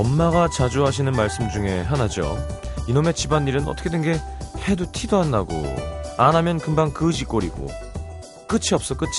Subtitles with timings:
[0.00, 2.38] 엄마가 자주 하시는 말씀 중에 하나죠.
[2.88, 4.18] 이놈의 집안일은 어떻게든 게
[4.66, 5.52] 해도 티도 안 나고
[6.16, 7.68] 안 하면 금방 그지꼴이고
[8.48, 9.10] 끝이 없어 끝이.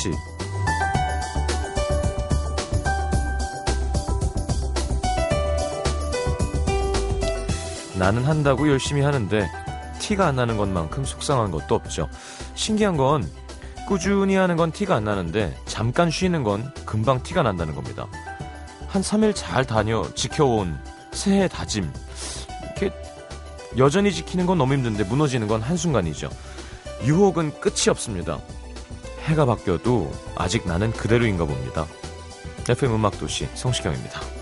[8.00, 9.48] 나는 한다고 열심히 하는데
[10.00, 12.10] 티가 안 나는 것만큼 속상한 것도 없죠.
[12.56, 13.30] 신기한 건
[13.88, 18.08] 꾸준히 하는 건 티가 안 나는데 잠깐 쉬는 건 금방 티가 난다는 겁니다.
[18.92, 20.78] 한 3일 잘 다녀 지켜온
[21.14, 21.92] 새해 다짐.
[22.64, 22.92] 이렇게
[23.78, 26.30] 여전히 지키는 건 너무 힘든데 무너지는 건 한순간이죠.
[27.06, 28.40] 유혹은 끝이 없습니다.
[29.24, 31.86] 해가 바뀌어도 아직 나는 그대로인가 봅니다.
[32.68, 34.41] FM 음악도시 성시경입니다.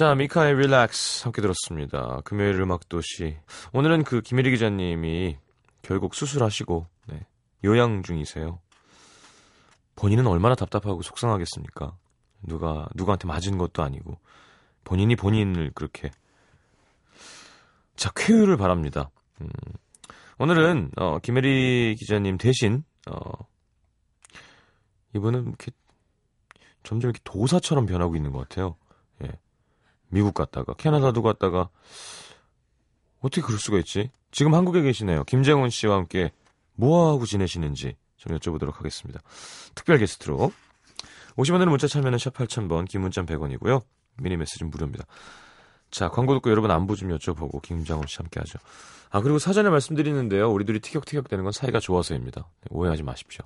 [0.00, 2.22] 자, 미카의 릴렉스 함께 들었습니다.
[2.24, 3.36] 금요일 음악도시.
[3.74, 5.36] 오늘은 그 김혜리 기자님이
[5.82, 7.26] 결국 수술하시고 네,
[7.64, 8.60] 요양 중이세요.
[9.96, 11.98] 본인은 얼마나 답답하고 속상하겠습니까?
[12.40, 14.18] 누가 누구한테 맞은 것도 아니고
[14.84, 16.10] 본인이 본인을 그렇게
[17.94, 19.10] 자 쾌유를 바랍니다.
[19.42, 19.50] 음,
[20.38, 23.20] 오늘은 어, 김혜리 기자님 대신 어,
[25.14, 25.72] 이분은 이렇게
[26.84, 28.76] 점점 이렇게 도사처럼 변하고 있는 것 같아요.
[29.24, 29.38] 예.
[30.10, 31.68] 미국 갔다가 캐나다도 갔다가
[33.20, 34.10] 어떻게 그럴 수가 있지?
[34.30, 35.24] 지금 한국에 계시네요.
[35.24, 36.32] 김재훈 씨와 함께
[36.74, 39.20] 뭐하고 지내시는지 좀 여쭤보도록 하겠습니다.
[39.74, 40.52] 특별 게스트로
[41.36, 43.82] 50원으로 문자 참여는 샵 8000번, 김문자 100원이고요.
[44.18, 45.04] 미니 메시지는 무료입니다.
[45.90, 48.58] 자, 광고 듣고 여러분 안부 좀 여쭤보고 김장훈 씨 함께 하죠.
[49.10, 50.50] 아, 그리고 사전에 말씀드리는데요.
[50.50, 52.42] 우리 둘이 티격태격 되는 건 사이가 좋아서입니다.
[52.42, 53.44] 네, 오해하지 마십시오.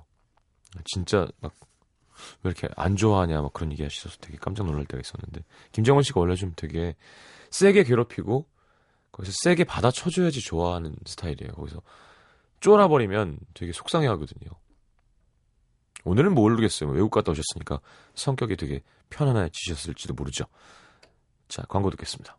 [0.83, 1.53] 진짜 막
[2.43, 6.19] 왜 이렇게 안 좋아하냐 막 그런 얘기 하셔서 되게 깜짝 놀랄 때가 있었는데 김정은 씨가
[6.19, 6.95] 원래 좀 되게
[7.51, 8.45] 세게 괴롭히고
[9.11, 11.53] 거기서 세게 받아쳐줘야지 좋아하는 스타일이에요.
[11.53, 11.81] 거기서
[12.59, 14.51] 쫄아버리면 되게 속상해 하거든요.
[16.03, 16.89] 오늘은 모르겠어요.
[16.91, 17.79] 외국 갔다 오셨으니까
[18.13, 20.45] 성격이 되게 편안해지셨을지도 모르죠.
[21.47, 22.37] 자, 광고 듣겠습니다.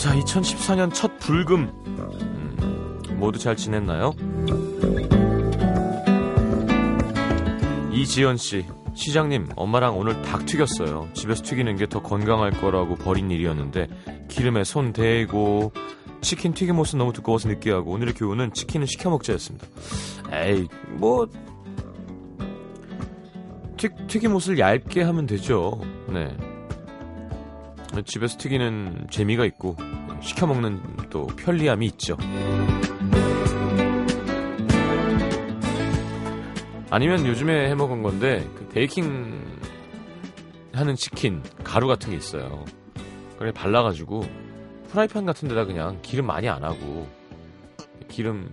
[0.00, 1.70] 자, 2014년 첫 불금.
[1.84, 4.14] 음, 모두 잘 지냈나요?
[7.92, 11.08] 이지연 씨, 시장님, 엄마랑 오늘 닭 튀겼어요.
[11.12, 13.88] 집에서 튀기는 게 더 건강할 거라고 버린 일이었는데
[14.28, 15.72] 기름에 손 대고
[16.22, 19.66] 치킨 튀김옷은 너무 두꺼워서 느끼하고 오늘의 교훈은 치킨은 시켜 먹자였습니다.
[20.32, 21.28] 에이, 뭐
[23.76, 25.78] 튀, 튀김옷을 얇게 하면 되죠.
[26.08, 26.34] 네.
[28.04, 29.76] 집에서 튀기는 재미가 있고
[30.20, 30.80] 시켜 먹는
[31.10, 32.16] 또 편리함이 있죠.
[36.90, 39.60] 아니면 요즘에 해 먹은 건데 그 베이킹
[40.72, 42.64] 하는 치킨 가루 같은 게 있어요.
[43.38, 44.24] 그래 발라가지고
[44.88, 47.08] 프라이팬 같은 데다 그냥 기름 많이 안 하고
[48.08, 48.52] 기름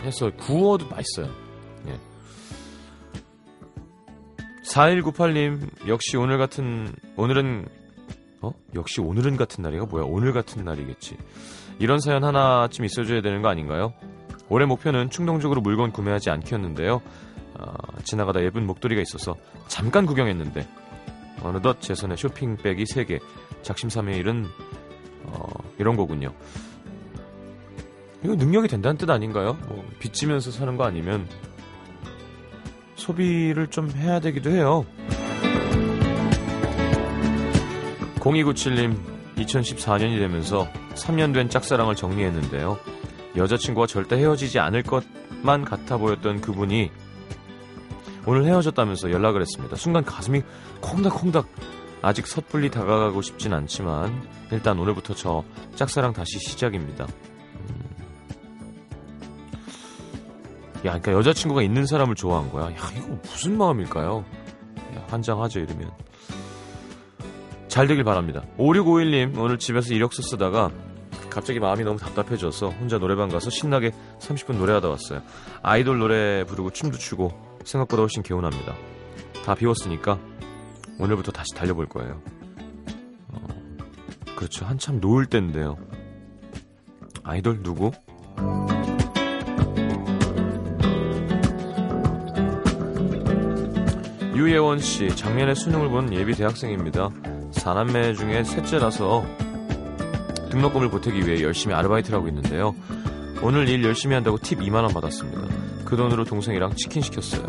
[0.00, 1.30] 해서 구워도 맛있어요.
[1.88, 1.98] 예.
[4.64, 7.79] 4198님 역시 오늘 같은 오늘은
[8.42, 8.52] 어?
[8.74, 10.04] 역시 오늘은 같은 날이가 뭐야?
[10.06, 11.16] 오늘 같은 날이겠지.
[11.78, 13.92] 이런 사연 하나쯤 있어줘야 되는 거 아닌가요?
[14.48, 17.00] 올해 목표는 충동적으로 물건 구매하지 않기였는데요.
[17.58, 19.36] 어, 지나가다 예쁜 목도리가 있어서
[19.68, 20.66] 잠깐 구경했는데
[21.42, 23.20] 어느덧 제 손에 쇼핑백이 3개,
[23.62, 24.46] 작심삼일 은
[25.24, 25.48] 어,
[25.78, 26.34] 이런 거군요.
[28.22, 29.56] 이거 능력이 된다는 뜻 아닌가요?
[29.68, 31.26] 뭐 빚지면서 사는 거 아니면
[32.96, 34.84] 소비를 좀 해야 되기도 해요.
[38.20, 38.96] 0297님,
[39.36, 42.78] 2014년이 되면서 3년 된 짝사랑을 정리했는데요.
[43.36, 46.90] 여자친구와 절대 헤어지지 않을 것만 같아 보였던 그분이
[48.26, 49.76] 오늘 헤어졌다면서 연락을 했습니다.
[49.76, 50.42] 순간 가슴이
[50.80, 51.46] 콩닥콩닥
[52.02, 55.42] 아직 섣불리 다가가고 싶진 않지만 일단 오늘부터 저
[55.74, 57.06] 짝사랑 다시 시작입니다.
[57.54, 57.80] 음.
[60.78, 62.66] 야, 그러니까 여자친구가 있는 사람을 좋아한 거야.
[62.66, 64.24] 야, 이거 무슨 마음일까요?
[64.96, 65.90] 야, 환장하죠, 이러면.
[67.70, 68.42] 잘 되길 바랍니다.
[68.58, 70.72] 5651님, 오늘 집에서 이력서 쓰다가
[71.30, 75.22] 갑자기 마음이 너무 답답해져서 혼자 노래방 가서 신나게 30분 노래하다 왔어요.
[75.62, 77.30] 아이돌 노래 부르고 춤도 추고
[77.64, 78.74] 생각보다 훨씬 개운합니다.
[79.44, 80.18] 다 비웠으니까
[80.98, 82.20] 오늘부터 다시 달려볼 거예요.
[83.28, 83.46] 어,
[84.34, 84.66] 그렇죠.
[84.66, 85.76] 한참 놓을 때인데요.
[87.22, 87.92] 아이돌 누구?
[94.34, 97.10] 유예원 씨, 작년에 수능을 본 예비 대학생입니다.
[97.60, 99.22] 사남매 중에 셋째라서
[100.50, 102.74] 등록금을 보태기 위해 열심히 아르바이트를 하고 있는데요.
[103.42, 105.42] 오늘 일 열심히 한다고 팁 2만원 받았습니다.
[105.84, 107.44] 그 돈으로 동생이랑 치킨 시켰어요.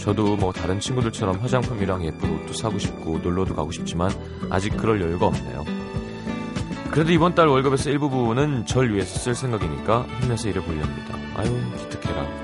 [0.00, 4.10] 저도 뭐 다른 친구들처럼 화장품이랑 예쁜 옷도 사고 싶고 놀러도 가고 싶지만
[4.48, 5.64] 아직 그럴 여유가 없네요.
[6.90, 11.14] 그래도 이번 달 월급에서 일부분은 절 위해서 쓸 생각이니까 힘내서 일해보렵니다.
[11.36, 12.43] 아유 기특해라.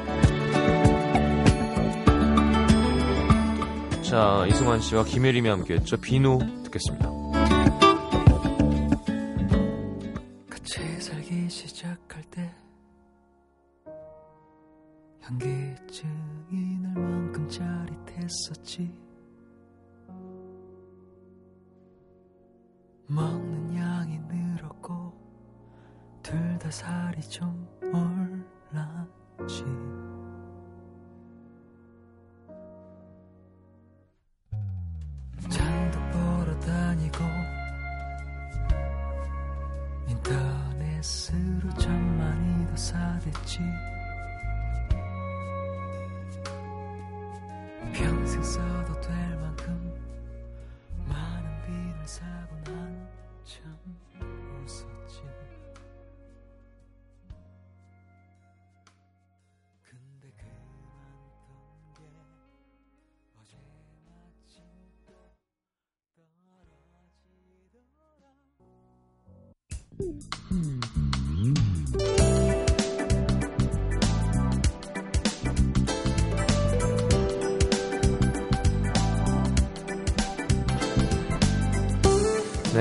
[4.11, 5.97] 자 이승환 씨와 김혜림이 함께 했죠.
[5.97, 7.09] 비누 듣겠습니다.
[10.51, 12.53] 같이 살기 시작할 때
[15.21, 18.93] 현기증이 날 만큼 짜릿했었지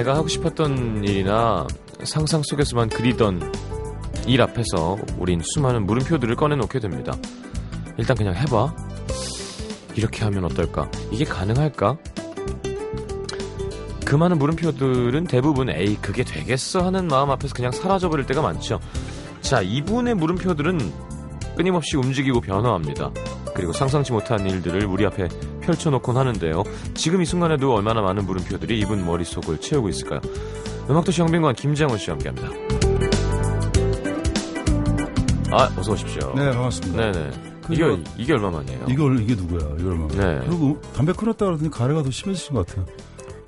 [0.09, 1.67] 내가 하고 싶었던 일이나
[2.03, 3.53] 상상 속에서만 그리던
[4.25, 7.13] 일 앞에서 우린 수많은 물음표들을 꺼내놓게 됩니다.
[7.97, 8.73] 일단 그냥 해봐.
[9.95, 10.89] 이렇게 하면 어떨까?
[11.11, 11.97] 이게 가능할까?
[14.05, 18.79] 그 많은 물음표들은 대부분 에이 그게 되겠어 하는 마음 앞에서 그냥 사라져버릴 때가 많죠.
[19.41, 20.91] 자 이분의 물음표들은
[21.55, 23.11] 끊임없이 움직이고 변화합니다.
[23.53, 25.27] 그리고 상상치 못한 일들을 우리 앞에
[25.69, 26.63] 펼쳐놓곤 하는데요.
[26.95, 30.19] 지금 이 순간에도 얼마나 많은 물음표들이 이분 머릿속을 채우고 있을까요?
[30.89, 32.49] 음악도시 영빈관 김장훈 씨와 함께합니다.
[35.51, 36.33] 아 어서 오십시오.
[36.35, 37.11] 네, 반갑습니다.
[37.11, 37.31] 네네.
[37.67, 38.85] 그 이게 이게 얼마만이에요?
[38.89, 39.75] 이걸 이게 누구야?
[39.79, 40.07] 이걸 막.
[40.09, 40.39] 네.
[40.47, 42.85] 그리고 담배 끊었다 그러더니 가래가 더 심해지신 것 같아요.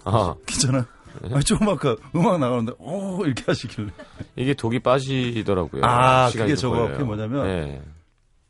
[0.04, 0.86] 아 괜찮아?
[1.24, 1.34] 네.
[1.34, 3.90] 아니, 조금 아까 음악 나가는데, 오, 이렇게 하시길래.
[4.38, 5.82] 이게 독이 빠지더라고요.
[5.84, 6.94] 아, 그게 좀 저거, 걸려요.
[6.94, 7.82] 그게 뭐냐면 네.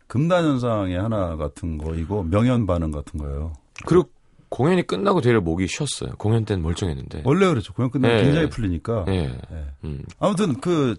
[0.07, 3.53] 금단현상의 하나 같은 거이고, 명현 반응 같은 거예요.
[3.85, 4.09] 그리고
[4.49, 6.15] 공연이 끝나고 되려 목이 쉬었어요.
[6.17, 7.23] 공연 때는 멀쩡했는데.
[7.25, 7.73] 원래 그렇죠.
[7.73, 8.23] 공연 끝나면 네.
[8.23, 9.05] 굉장히 풀리니까.
[9.05, 9.27] 네.
[9.49, 9.65] 네.
[9.85, 10.03] 음.
[10.19, 10.95] 아무튼, 그,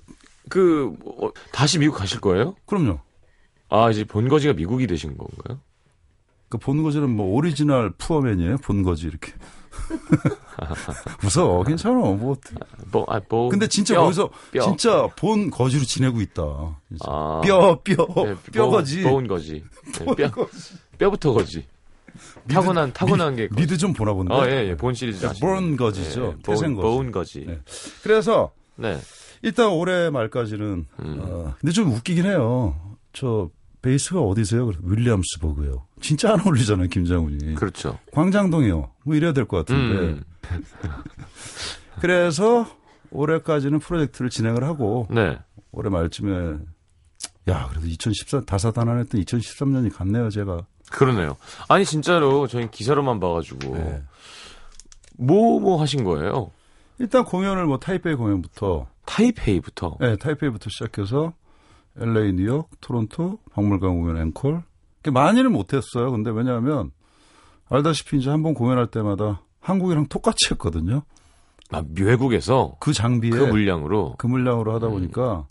[0.48, 2.54] 그 어, 다시 미국 가실 거예요?
[2.66, 3.00] 그럼요.
[3.68, 5.60] 아 이제 본거지가 미국이 되신 건가요?
[6.50, 8.58] 그 본거지는 뭐 original poor man이에요.
[8.58, 9.32] 본거지 이렇게.
[11.24, 11.62] 웃어.
[11.64, 11.94] 괜찮아.
[11.94, 12.36] 뭐.
[12.90, 13.48] 뭐, 아, 뭐.
[13.48, 14.62] 근데 진짜 뼈, 거기서 뼈.
[14.62, 16.78] 진짜 본 거지로 지내고 있다.
[16.88, 17.04] 진짜.
[17.08, 19.02] 아, 뼈, 뼈, 네, 뼈 거지.
[19.02, 19.64] 보, 본 거지.
[19.98, 20.30] 네, 뼈,
[20.98, 21.66] 뼈부터 거지.
[22.48, 23.48] 타고난 타고난 게.
[23.54, 24.34] 미드 좀 보나 본데.
[24.34, 24.76] 어, 예, 예.
[24.76, 25.44] 본 시리즈 아시죠?
[25.46, 26.36] 본 거지죠.
[26.42, 26.82] 태생 거지.
[26.86, 27.44] 본 거지.
[27.46, 27.58] 네.
[28.02, 28.98] 그래서 네.
[29.42, 31.18] 일단 올해 말까지는 음.
[31.20, 32.96] 어, 근데 좀 웃기긴 해요.
[33.12, 33.50] 저
[33.82, 34.70] 베이스가 어디세요?
[34.82, 35.86] 윌리엄스버그요.
[36.00, 37.54] 진짜 안 어울리잖아요, 김장훈이.
[37.56, 37.98] 그렇죠.
[38.12, 38.90] 광장동이요.
[39.04, 39.98] 뭐 이래야 될 것 같은데.
[39.98, 40.22] 음.
[42.00, 42.66] 그래서
[43.10, 45.38] 올해까지는 프로젝트를 진행을 하고 네.
[45.72, 46.58] 올해 말쯤에
[47.48, 50.64] 야 그래도 2014 다사다난했던 2013년이 갔네요, 제가.
[50.92, 51.36] 그러네요.
[51.68, 54.02] 아니 진짜로 저희 기사로만 봐가지고 네.
[55.18, 56.50] 뭐뭐 하신 거예요?
[56.98, 59.96] 일단 공연을 뭐 타이페이 공연부터 타이페이부터.
[60.00, 61.32] 네, 타이페이부터 시작해서
[61.98, 64.62] LA, 뉴욕, 토론토, 박물관 공연 앵콜.
[65.12, 66.10] 많이는 못했어요.
[66.12, 66.92] 근데 왜냐하면
[67.68, 71.02] 알다시피 이제 한 번 공연할 때마다 한국이랑 똑같이 했거든요.
[71.70, 74.14] 아 외국에서 그 장비에 그 물량으로.
[74.18, 75.46] 그 물량으로 하다 보니까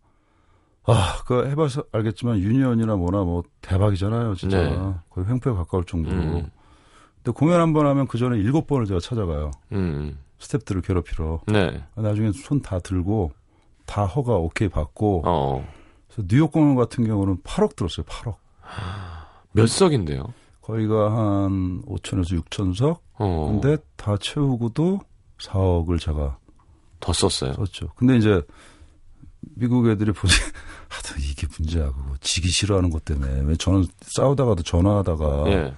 [0.94, 4.62] 아, 그 해봐서 알겠지만 유니언이나 뭐나 뭐 대박이잖아요, 진짜.
[4.62, 4.94] 네.
[5.10, 6.16] 거의 횡포에 가까울 정도로.
[6.16, 6.50] 음.
[7.24, 9.52] 근데 공연 한 번 하면 그 전에 일곱 번을 제가 찾아가요.
[9.72, 10.18] 음.
[10.40, 11.42] 스탭들을 괴롭히러.
[11.48, 11.84] 네.
[11.96, 13.32] 나중에 손 다 들고
[13.86, 15.68] 다 허가 오케이 받고 어.
[16.08, 18.06] 그래서 뉴욕 공연 같은 경우는 8억 들었어요.
[18.06, 18.36] 8억.
[19.54, 20.34] 몇 석인데요?
[20.62, 23.04] 거기가 한 5천에서 6천 석.
[23.20, 23.60] 어.
[23.62, 25.00] 근데 다 채우고도
[25.40, 26.38] 4억을 제가
[27.00, 27.54] 더 썼어요.
[27.54, 27.90] 썼죠.
[27.96, 28.42] 근데 이제
[29.56, 30.32] 미국 애들이 보니
[30.90, 35.74] 하도 이게 문제야 그거 지기 싫어하는 것 때문에 왜 저는 싸우다가도 전화하다가 예.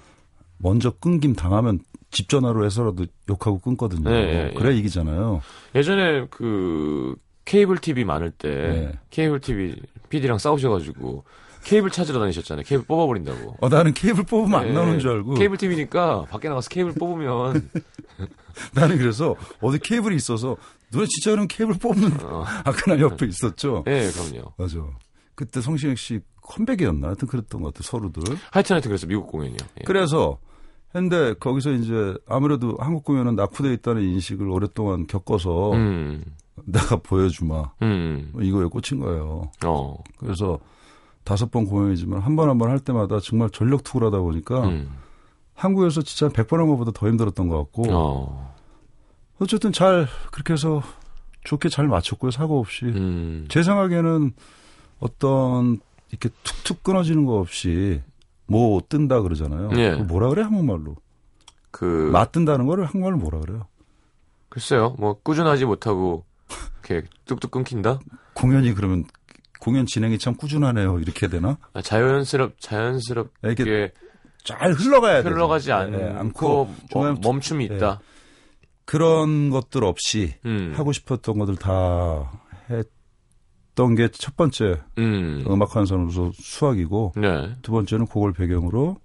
[0.57, 1.79] 먼저 끊김 당하면
[2.11, 4.09] 집 전화로 해서라도 욕하고 끊거든요.
[4.09, 4.53] 네, 예, 예.
[4.53, 5.41] 그래 이기잖아요.
[5.75, 7.15] 예전에 그
[7.45, 8.99] 케이블 TV 많을 때 네.
[9.09, 9.75] 케이블 TV
[10.09, 11.23] PD랑 싸우셔가지고
[11.63, 12.63] 케이블 찾으러 다니셨잖아요.
[12.65, 13.57] 케이블 뽑아버린다고.
[13.61, 14.71] 어, 나는 케이블 뽑으면 안 예.
[14.73, 17.69] 나오는 줄 알고 케이블 TV니까 밖에 나가서 케이블 뽑으면
[18.73, 20.57] 나는 그래서 어디 케이블이 있어서
[20.91, 23.83] 누나 진짜는 케이블 뽑는 어, 아그날 옆에 있었죠.
[23.87, 24.53] 예, 그럼요.
[24.57, 24.77] 맞아.
[25.35, 27.07] 그때 성시경 씨 컴백이었나?
[27.07, 28.21] 하여튼 그랬던 것 같아 서로들.
[28.51, 29.57] 하여튼 하여튼 그래서 미국 공연이요.
[29.79, 29.83] 예.
[29.85, 30.37] 그래서
[30.91, 36.23] 근데 거기서 이제 아무래도 한국 공연은 낙후돼 있다는 인식을 오랫동안 겪어서 음,
[36.65, 39.49] 내가 보여주마 음, 뭐 이거에 꽂힌 거예요.
[39.65, 40.59] 어, 그래서
[41.23, 44.89] 다섯 번 공연이지만 한 번 한 번 할 때마다 정말 전력 투구를 하다 보니까 음,
[45.55, 48.55] 한국에서 진짜 100번 한 것보다 더 힘들었던 것 같고 어,
[49.39, 50.81] 어쨌든 잘 그렇게 해서
[51.43, 54.31] 좋게 잘 맞췄고요 사고 없이 음, 제 생각에는
[54.99, 58.01] 어떤 이렇게 툭툭 끊어지는 거 없이
[58.45, 59.69] 뭐 뜬다 그러잖아요.
[59.77, 59.95] 예.
[59.95, 60.95] 뭐라 그래 한국말로?
[61.71, 63.65] 그 맞뜬다는 거를 한국말로 뭐라 그래요?
[64.49, 66.23] 글쎄요, 뭐 꾸준하지 못하고
[66.87, 67.99] 이렇게 뚝뚝 끊긴다.
[68.35, 69.05] 공연이 그러면
[69.63, 70.99] 공연 진행이 참 꾸준하네요.
[70.99, 71.57] 이렇게 되나?
[71.73, 73.93] 아, 자연스럽 자연스럽게 이렇게
[74.43, 75.29] 잘 흘러가야 돼.
[75.29, 77.75] 흘러가지 않고, 네, 않고 멈- 멈춤이 네.
[77.77, 78.01] 있다.
[78.83, 82.29] 그런 것들 없이 음, 하고 싶었던 것들 다
[82.69, 88.97] 했던 게 첫 번째 음, 음악하는 사람으로서 수학이고 네, 두 번째는 그걸 배경으로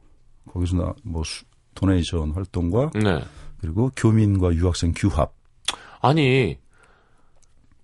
[0.53, 1.45] 거기서 나, 뭐 수-
[1.77, 3.21] 도네이션 활동과 네.
[3.61, 5.33] 그리고 교민과 유학생 규합.
[6.01, 6.59] 아니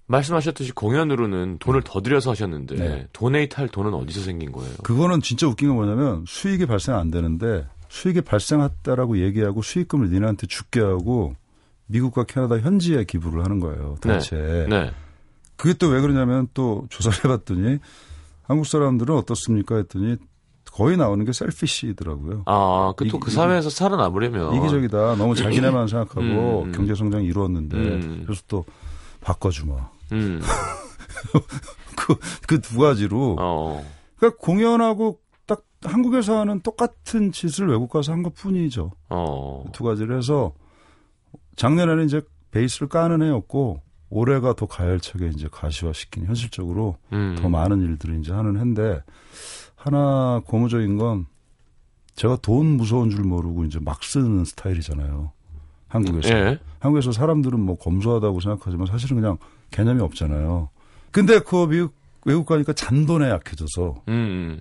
[0.06, 3.06] 말씀하셨듯이 공연으로는 돈을 더 들여서 하셨는데 네.
[3.12, 4.74] 도네이트 할 돈은 어디서 생긴 거예요?
[4.82, 10.80] 그거는 진짜 웃긴 게 뭐냐면 수익이 발생 안 되는데 수익이 발생했다라고 얘기하고 수익금을 니네한테 줄게
[10.80, 11.34] 하고
[11.86, 13.96] 미국과 캐나다 현지에 기부를 하는 거예요.
[14.00, 14.66] 단체.
[14.68, 14.90] 네,
[15.56, 17.78] 그게 또 왜 그러냐면 또 조사를 해봤더니
[18.42, 20.16] 한국 사람들은 어떻습니까 했더니
[20.70, 22.42] 거의 나오는 게 셀피시더라고요.
[22.46, 25.14] 아, 그또그 이- 사회에서 살아남으려면 이기적이다.
[25.16, 26.72] 너무 자기네만 생각하고 음, 음.
[26.72, 28.22] 경제 성장이 이루었는데 음.
[28.26, 28.64] 그래서 또
[29.20, 29.93] 바꿔주마.
[30.12, 30.40] 음,
[32.46, 33.36] 그두 가지로.
[33.38, 33.84] 어,
[34.16, 38.92] 그러니까 공연하고 딱 한국에서 하는 똑같은 짓을 외국 가서 한 것 뿐이죠.
[39.10, 40.52] 어, 두 가지를 해서
[41.56, 48.18] 작년에는 이제 베이스를 까는 해였고 올해가 더 가열차게 이제 가시화시킨 현실적으로 음, 더 많은 일들을
[48.20, 49.02] 이제 하는 해인데
[49.74, 51.26] 하나 고무적인 건
[52.14, 55.32] 제가 돈 무서운 줄 모르고 이제 막 쓰는 스타일이잖아요.
[55.94, 56.28] 한국에서.
[56.28, 59.38] 예, 한국에서 사람들은 뭐 검소하다고 생각하지만 사실은 그냥
[59.70, 60.68] 개념이 없잖아요.
[61.12, 64.58] 근데 그 미국 외국 가니까 잔돈에 약해져서 음,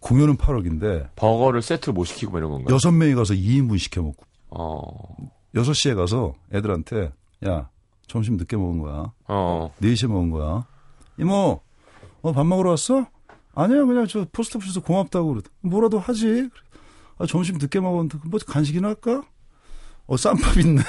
[0.00, 2.74] 공연은 8억인데 버거를 세트로 못 시키고 뭐 이런 건가요?
[2.74, 4.82] 여섯 명이 가서 2인분 시켜 먹고 어,
[5.54, 7.12] 6시에 가서 애들한테
[7.46, 7.68] 야
[8.08, 9.12] 점심 늦게 먹은 거야.
[9.28, 10.66] 어, 4시에 먹은 거야.
[11.18, 11.60] 이모
[12.22, 13.06] 어, 밥 먹으러 왔어?
[13.54, 15.42] 아니야 그냥 저 포스트오피스에서 고맙다고 그래.
[15.60, 16.48] 뭐라도 하지.
[17.18, 19.22] 아, 점심 늦게 먹었는데 뭐 간식이나 할까?
[20.06, 20.82] 어 쌈밥 있네.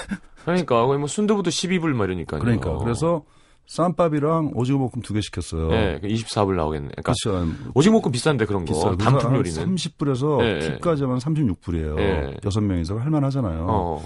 [0.46, 2.40] 그러니까 거의 뭐 순두부도 12불 뭐 이러니까요.
[2.40, 3.24] 그러니까 그래서
[3.68, 5.72] 쌈밥이랑 오징어 볶음 두 개 시켰어요.
[5.74, 6.90] 예, 24불 나오겠네.
[6.96, 7.52] 그러니까 그렇죠.
[7.74, 8.74] 오징어 볶음 비싼데 그런 거.
[8.74, 8.96] 비싸요.
[8.98, 9.76] 단품 요리는.
[9.76, 10.60] 30불에서 예, 예.
[10.60, 12.00] 팁까지 하면 36불이에요.
[12.00, 12.38] 예.
[12.46, 13.66] 여섯 명이서 할만하잖아요.
[13.70, 14.04] 어.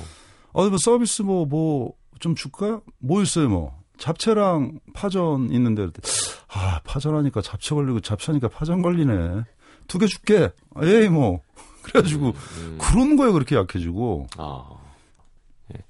[0.53, 2.81] 어, 뭐 서비스 뭐, 뭐, 좀 줄까?
[2.99, 3.73] 뭐 있어요, 뭐.
[3.97, 5.87] 잡채랑 파전 있는데,
[6.53, 9.43] 아, 파전하니까 잡채 걸리고 잡채하니까 파전 걸리네.
[9.87, 10.49] 두 개 줄게.
[10.81, 11.39] 에이, 뭐.
[11.83, 12.77] 그래가지고, 음.
[12.81, 14.63] 그런 거에 그렇게 약해지고, 아.
[15.75, 15.81] 예.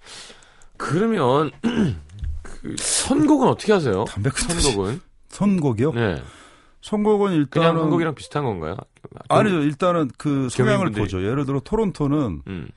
[0.77, 1.51] 그러면
[2.41, 4.05] 그 선곡은 어떻게 하세요?
[4.05, 5.01] 선곡은?
[5.29, 5.91] 선곡이요?
[5.93, 6.21] 네.
[6.81, 8.75] 선곡은 그냥 일단은, 한국이랑 비슷한 건가요?
[9.29, 9.59] 아니죠.
[9.61, 11.23] 일단은 그 성향을 교민분들이- 보죠.
[11.23, 12.67] 예를 들어 토론토는 음.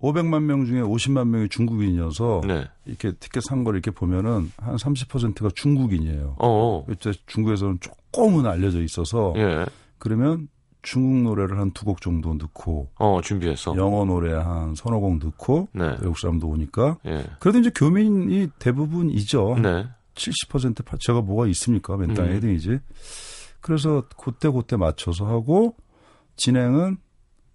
[0.00, 2.66] 500만 명 중에 50만 명이 중국인이어서, 네.
[2.86, 6.34] 이렇게 티켓 산 걸 이렇게 보면은 한 30%가 중국인이에요.
[6.40, 6.84] 어.
[6.90, 9.64] 이제 중국에서는 조금은 알려져 있어서 예.
[9.98, 10.48] 그러면
[10.82, 13.74] 중국 노래를 한 두 곡 정도 넣고 어, 준비해서.
[13.76, 15.96] 영어 노래 한 서너 곡 넣고 네.
[16.00, 17.24] 외국 사람도 오니까 예.
[17.38, 19.56] 그래도 이제 교민이 대부분이죠.
[19.62, 19.86] 네.
[20.14, 21.96] 70% 파- 제가 뭐가 있습니까?
[21.96, 22.34] 맨땅에 음.
[22.34, 22.80] 헤딩이지.
[23.60, 25.76] 그래서 그때 그때 맞춰서 하고
[26.36, 26.96] 진행은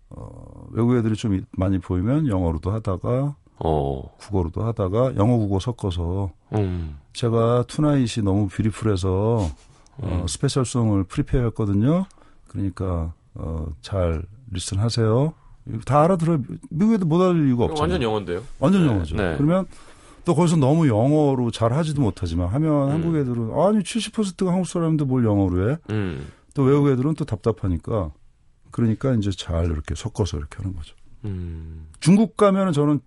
[0.09, 4.01] 어, 외국 애들이 좀 많이 보이면 영어로도 하다가 어.
[4.19, 6.97] 국어로도 하다가 영어 국어 섞어서 음.
[7.13, 9.09] 제가 tonight이 너무 beautiful해서
[9.99, 10.27] 어, 음.
[10.27, 12.05] special song을 prepare 했거든요.
[12.47, 15.33] 그러니까 어, 잘 listen하세요.
[15.85, 16.41] 다 알아들어요.
[16.69, 17.81] 미국에도 못 알아들을 이유가 없잖아요.
[17.81, 18.43] 완전 영어인데요.
[18.59, 19.15] 완전 네, 영어죠.
[19.15, 19.35] 네.
[19.37, 19.65] 그러면
[20.25, 22.93] 또 거기서 너무 영어로 잘 하지도 못하지만 하면 음.
[22.93, 25.77] 한국 애들은 아니 70%가 한국 사람인데 뭘 영어로 해?
[25.89, 26.27] 음.
[26.53, 28.11] 또 외국 애들은 또 답답하니까
[28.71, 30.95] 그러니까 이제 잘 이렇게 섞어서 이렇게 하는 거죠.
[31.25, 31.87] 음.
[31.99, 32.99] 중국 가면은 저는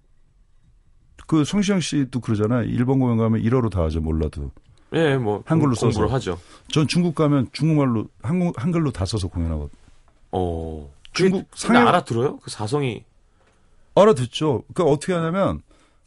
[1.26, 2.64] 그 성시경 씨도 그러잖아요.
[2.64, 4.00] 일본 공연 가면 일어로 다 하죠.
[4.00, 4.50] 몰라도.
[4.92, 6.14] 예, 뭐 한글로 공부를 써서.
[6.14, 6.38] 하죠.
[6.68, 9.70] 전 중국 가면 중국말로 한국 한글로 다 써서 공연하거든요.
[10.32, 10.90] 어.
[11.12, 12.38] 중국 상해 알아들어요?
[12.38, 13.04] 그 사성이
[13.94, 14.62] 알아듣죠.
[14.72, 15.62] 그러니까 어떻게 하냐면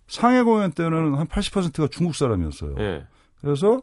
[0.08, 2.76] 상해 공연 때는 한 80%가 중국 사람이었어요.
[2.80, 3.06] 예.
[3.42, 3.82] 그래서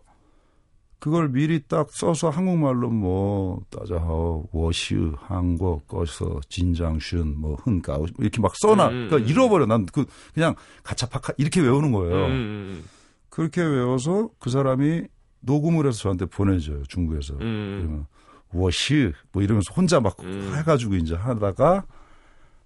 [0.99, 8.53] 그걸 미리 딱 써서 한국말로 뭐 따자하오 워시 한국 꺼서 진장슌 뭐 흔가오 이렇게 막
[8.57, 8.89] 써놔.
[8.89, 9.29] 음, 음, 그러니까 음.
[9.31, 9.67] 잃어버려.
[9.67, 10.05] 난 그
[10.35, 12.27] 그냥 가차파카 이렇게 외우는 음, 거예요.
[12.27, 12.85] 음,
[13.31, 15.05] 그렇게 외워서 그 사람이
[15.41, 16.83] 녹음을 해서 저한테 보내줘요.
[16.85, 17.35] 중국에서.
[17.35, 17.79] 음, 음.
[17.81, 18.07] 그러면
[18.53, 20.53] 워시 뭐 이러면서 혼자 막 음.
[20.57, 21.85] 해가지고 이제 하다가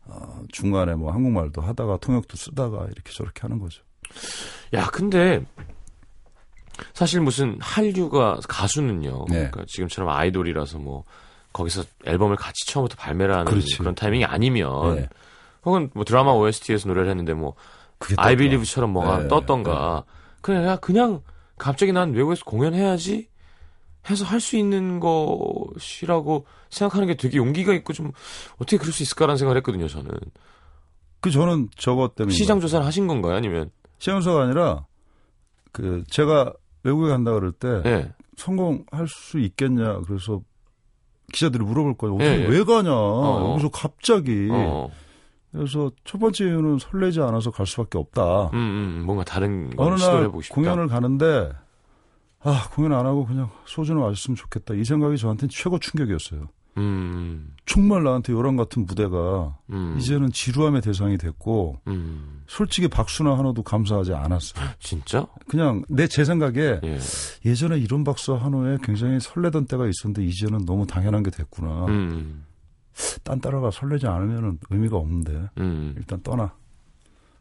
[0.06, 3.82] 어, 중간에 뭐 한국말도 하다가 통역도 쓰다가 이렇게 저렇게 하는 거죠.
[4.74, 5.44] 야, 근데
[6.92, 9.26] 사실 무슨 한류가 가수는요.
[9.28, 9.34] 네.
[9.34, 11.04] 그러니까 지금처럼 아이돌이라서 뭐
[11.52, 13.78] 거기서 앨범을 같이 처음부터 발매를 하는 그렇지.
[13.78, 15.08] 그런 타이밍이 아니면 네.
[15.64, 17.54] 혹은 뭐 드라마 OST에서 노래를 했는데 뭐.
[17.98, 20.04] Believe처럼 뭐가 네, 떴던가.
[20.42, 21.22] 그냥 야, 그냥
[21.56, 23.28] 갑자기 난 외국에서 공연해야지
[24.10, 28.12] 해서 할 수 있는 것이라고 생각하는 게 되게 용기가 있고 좀
[28.56, 30.10] 어떻게 그럴 수 있을까라는 생각을 했거든요, 저는.
[31.20, 33.34] 그 저는 저것 때문에 시장 조사를 하신 건가요?
[33.34, 34.84] 아니면 시장 조사가 아니라
[35.72, 38.12] 그 제가 외국에 간다 그럴 때 예.
[38.36, 40.42] 성공할 수 있겠냐 그래서
[41.32, 42.14] 기자들이 물어볼 거예요.
[42.16, 42.46] 어떻게 예, 예.
[42.46, 43.52] 왜 가냐 어.
[43.52, 44.90] 여기서 갑자기 어.
[45.50, 48.50] 그래서 첫 번째 이유는 설레지 않아서 갈 수밖에 없다.
[48.52, 48.58] 음,
[49.00, 50.28] 음, 뭔가 다른 걸 어느 날.
[50.50, 51.52] 공연을 가는데
[52.44, 56.48] 아 공연 안 하고 그냥 소주는 마셨으면 좋겠다 이 생각이 저한테는 최고 충격이었어요.
[56.76, 57.54] 음.
[57.66, 59.96] 정말 나한테 요람 같은 무대가 음.
[59.98, 62.42] 이제는 지루함의 대상이 됐고 음.
[62.48, 64.68] 솔직히 박수나 하나도 감사하지 않았어요.
[64.80, 65.26] 진짜?
[65.48, 66.98] 그냥 내 제 생각에 예.
[67.44, 71.86] 예전에 이런 박수 한호에 굉장히 설레던 때가 있었는데 이제는 너무 당연한 게 됐구나.
[71.86, 72.44] 음.
[73.22, 75.94] 딴 따라가 설레지 않으면 의미가 없는데 음.
[75.96, 76.54] 일단 떠나.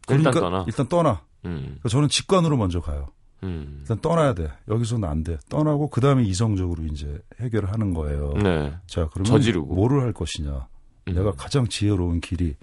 [0.10, 0.64] 일단 그러니까 떠나.
[0.68, 1.22] 일단 떠나.
[1.46, 1.60] 음.
[1.64, 3.10] 그러니까 저는 직관으로 먼저 가요.
[3.44, 3.78] 음.
[3.82, 4.50] 일단 떠나야 돼.
[4.68, 5.38] 여기서는 안 돼.
[5.50, 8.34] 떠나고 그 다음에 이성적으로 이제 해결을 하는 거예요.
[8.42, 8.74] 네.
[8.88, 9.76] 자 그러면 저지르고.
[9.76, 10.68] 뭐를 할 것이냐.
[11.10, 11.14] 음.
[11.14, 12.56] 내가 가장 지혜로운 길이.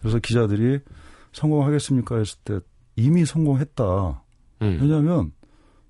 [0.00, 0.80] 그래서 기자들이
[1.32, 2.60] 성공하겠습니까 했을 때
[2.96, 4.22] 이미 성공했다.
[4.62, 4.78] 음.
[4.80, 5.32] 왜냐하면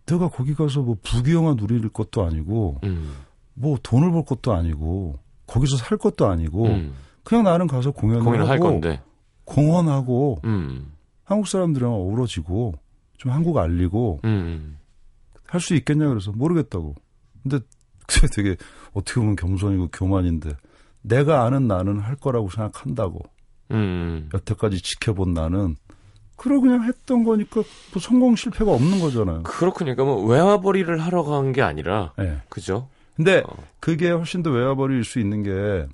[0.07, 3.13] 내가 거기 가서 뭐 부귀영화 누릴 것도 아니고 음.
[3.55, 6.95] 뭐 돈을 벌 것도 아니고 거기서 살 것도 아니고 음.
[7.25, 9.01] 그냥 나는 가서 공연을 공연을 할 하고 건데.
[9.45, 10.93] 공헌하고 음.
[11.25, 12.75] 한국 사람들이랑 어우러지고
[13.19, 14.79] 좀 한국 알리고 음.
[15.47, 16.95] 할수 있겠냐 그래서 모르겠다고.
[17.43, 17.61] 근데
[18.07, 18.57] 그게 되게
[18.93, 20.53] 어떻게 보면 겸손이고 교만인데
[21.03, 23.21] 내가 아는 나는 할 거라고 생각한다고.
[23.73, 24.29] 음.
[24.33, 25.77] 여태까지 지켜본 나는
[26.37, 29.43] 그러 그냥 했던 거니까 뭐 성공 실패가 없는 거잖아요.
[29.45, 29.95] 그렇군요.
[29.97, 32.43] 그러니까 뭐 외화벌이를 하러 간 게 아니라 예.
[32.49, 32.89] 그죠?
[33.17, 33.57] 근데 어.
[33.81, 35.87] 그게 훨씬 더 외화버릴 수 있는 게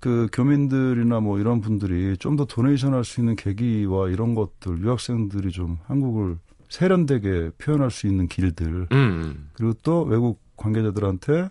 [0.00, 5.50] 그 교민들이나 뭐 이런 분들이 좀 더 도네이션 할 수 있는 계기와 이런 것들 유학생들이
[5.50, 6.36] 좀 한국을
[6.78, 9.48] 세련되게 표현할 수 있는 길들 음.
[9.52, 11.48] 그리고 또 외국 관계자들한테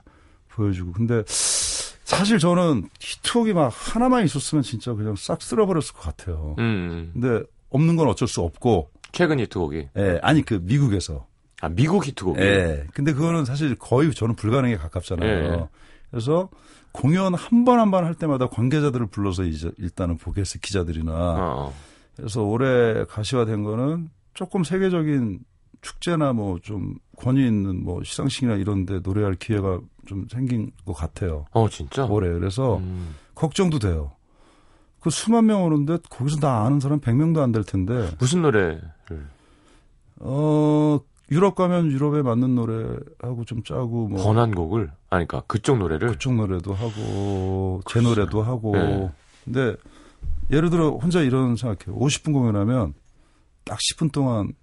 [0.50, 6.56] 보여주고 근데 사실 저는 히트곡이 막 하나만 있었으면 진짜 그냥 싹 쓸어버렸을 것 같아요.
[6.60, 7.12] 음.
[7.14, 9.88] 근데 없는 건 어쩔 수 없고 최근 히트곡이.
[9.98, 11.26] 예, 아니 그 미국에서
[11.62, 12.42] 아, 미국 히트곡이.
[12.42, 12.86] 예.
[12.94, 15.54] 근데 그거는 사실 거의 저는 불가능에 가깝잖아요.
[15.54, 15.68] 예.
[16.12, 16.50] 그래서
[16.92, 21.12] 공연 한 번 한 번 할 때마다 관계자들을 불러서 이제 일단은 보겠어 기자들이나.
[21.14, 21.74] 어.
[22.18, 25.40] 그래서 올해 가시화된 거는 조금 세계적인
[25.82, 31.46] 축제나 뭐 좀 권위 있는 뭐 시상식이나 이런 데 노래할 기회가 좀 생긴 것 같아요.
[31.52, 32.06] 어, 진짜?
[32.06, 32.30] 올해.
[32.32, 33.16] 그래서 음.
[33.36, 34.12] 걱정도 돼요.
[35.00, 38.82] 그 수만 명 오는데 거기서 나 아는 사람 100명도 안 될 텐데 무슨 노래를?
[40.20, 41.00] 어
[41.32, 44.92] 유럽 가면 유럽에 맞는 노래하고 좀 짜고 뭐 번안곡을?
[45.10, 46.10] 아니, 그러니까 그쪽 노래를?
[46.10, 49.12] 그쪽 노래도 하고 제 노래도 하고 네.
[49.44, 49.76] 근데
[50.52, 52.94] 예를 들어 혼자 이런 생각해요 50분 공연하면
[53.64, 54.54] 딱 10분 동안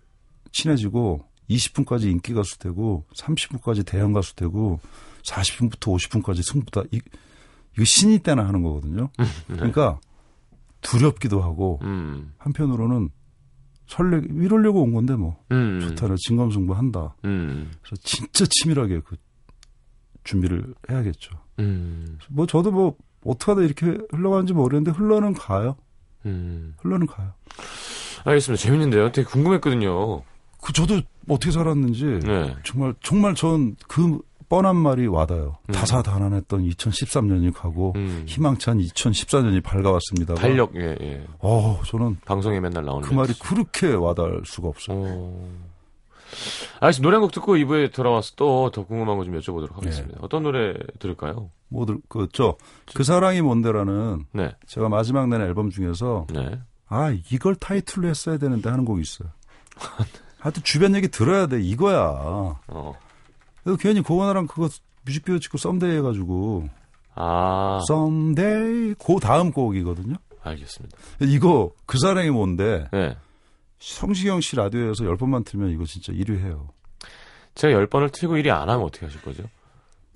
[0.52, 4.80] 친해지고 20분까지 인기 가수 되고 30분까지 대형 가수 되고
[5.22, 7.00] 40분부터 50분까지 승부다 이,
[7.74, 9.26] 이거 신이 때나 하는 거거든요 네.
[9.48, 10.00] 그러니까
[10.80, 12.32] 두렵기도 하고 음.
[12.38, 13.10] 한편으로는
[13.86, 15.80] 설레 이러려고 온 건데 뭐 음.
[15.80, 17.70] 좋다 나 진검승부 한다 음.
[17.82, 19.16] 그래서 진짜 치밀하게 그
[20.24, 22.18] 준비를 해야겠죠 음.
[22.28, 25.76] 뭐 저도 뭐 어떻게 하다 이렇게 흘러가는지 모르겠는데 흘러는 가요.
[26.26, 26.74] 음.
[26.78, 27.32] 흘러는 가요.
[28.24, 28.60] 알겠습니다.
[28.62, 29.12] 재밌는데요.
[29.12, 30.22] 되게 궁금했거든요.
[30.62, 32.54] 그 저도 어떻게 살았는지 네.
[32.64, 35.58] 정말 정말 전 그 뻔한 말이 와닿아요.
[35.68, 35.72] 음.
[35.72, 38.24] 다사다난했던 2013년이 가고 음.
[38.26, 40.34] 희망찬 2014년이 밝아왔습니다.
[40.34, 41.24] 달력, 예, 예.
[41.38, 43.06] 어, 저는 방송에 맨날 나오는.
[43.08, 43.32] 그 말이.
[43.38, 44.96] 그렇게 와닿을 수가 없어요.
[44.98, 45.48] 어.
[46.80, 47.02] 알겠습니다.
[47.06, 50.18] 노래 한 곡 듣고 2부에 돌아와서 또 더 궁금한 거 좀 여쭤보도록 하겠습니다.
[50.20, 51.50] 어떤 노래 들을까요?
[51.68, 52.56] 뭐 들 그 저
[52.94, 54.50] 그 사랑이 뭔데라는 네.
[54.66, 56.58] 제가 마지막 낸 앨범 중에서 네.
[56.90, 59.30] 아 이걸 타이틀로 했어야 되는데 하는 곡이 있어요.
[60.38, 62.00] 하여튼 주변 얘기 들어야 돼 이거야.
[62.02, 62.94] 어.
[63.62, 64.68] 그래서 괜히 고은아랑 그거
[65.04, 66.68] 뮤직비디오 찍고 Someday 해가지고
[67.14, 70.16] 아, Someday 그 다음 곡이거든요.
[70.42, 70.96] 알겠습니다.
[71.20, 73.16] 이거 그 사랑이 뭔데 네.
[73.78, 76.70] 성시경 씨 라디오에서 열 번만 틀면 이거 진짜 1위 해요.
[77.54, 79.44] 제가 10번을 틀고 1위 안 하면 어떻게 하실 거죠?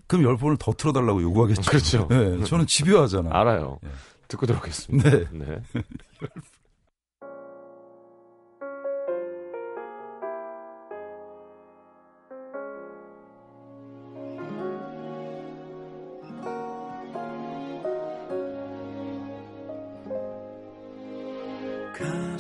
[0.07, 1.71] 그럼 열 번을 더 틀어달라고 요구하겠죠.
[1.71, 2.09] 그렇죠.
[2.11, 3.31] 네, 저는 집요하잖아.
[3.33, 3.79] 알아요.
[3.85, 3.89] 예.
[4.29, 5.11] 듣고 들어오겠습니다.
[5.11, 5.25] 네.
[5.33, 5.63] 네.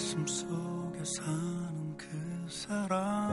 [0.04, 2.06] 가슴 속에 사는 그
[2.50, 3.32] 사람.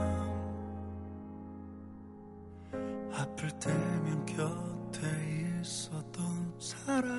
[3.12, 7.12] 아플 때면 곁에 있었던 사람.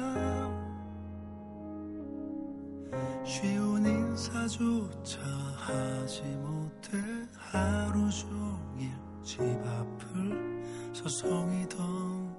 [3.27, 5.21] 쉬운 인사조차
[5.59, 6.97] 하지 못해
[7.37, 8.91] 하루 종일
[9.23, 12.35] 집 앞을 서성이던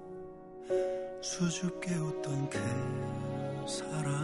[1.22, 2.58] 수줍게 웃던 그
[3.68, 4.23] 사람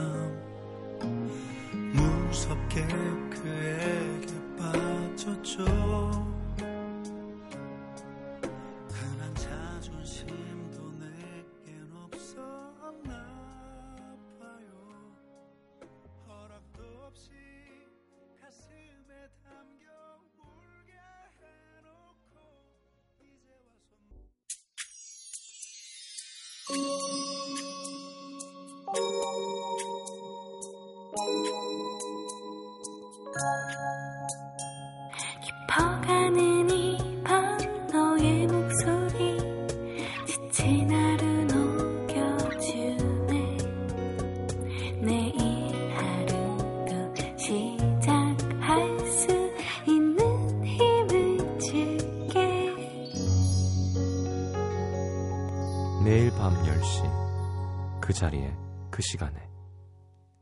[59.00, 59.48] 그 시간에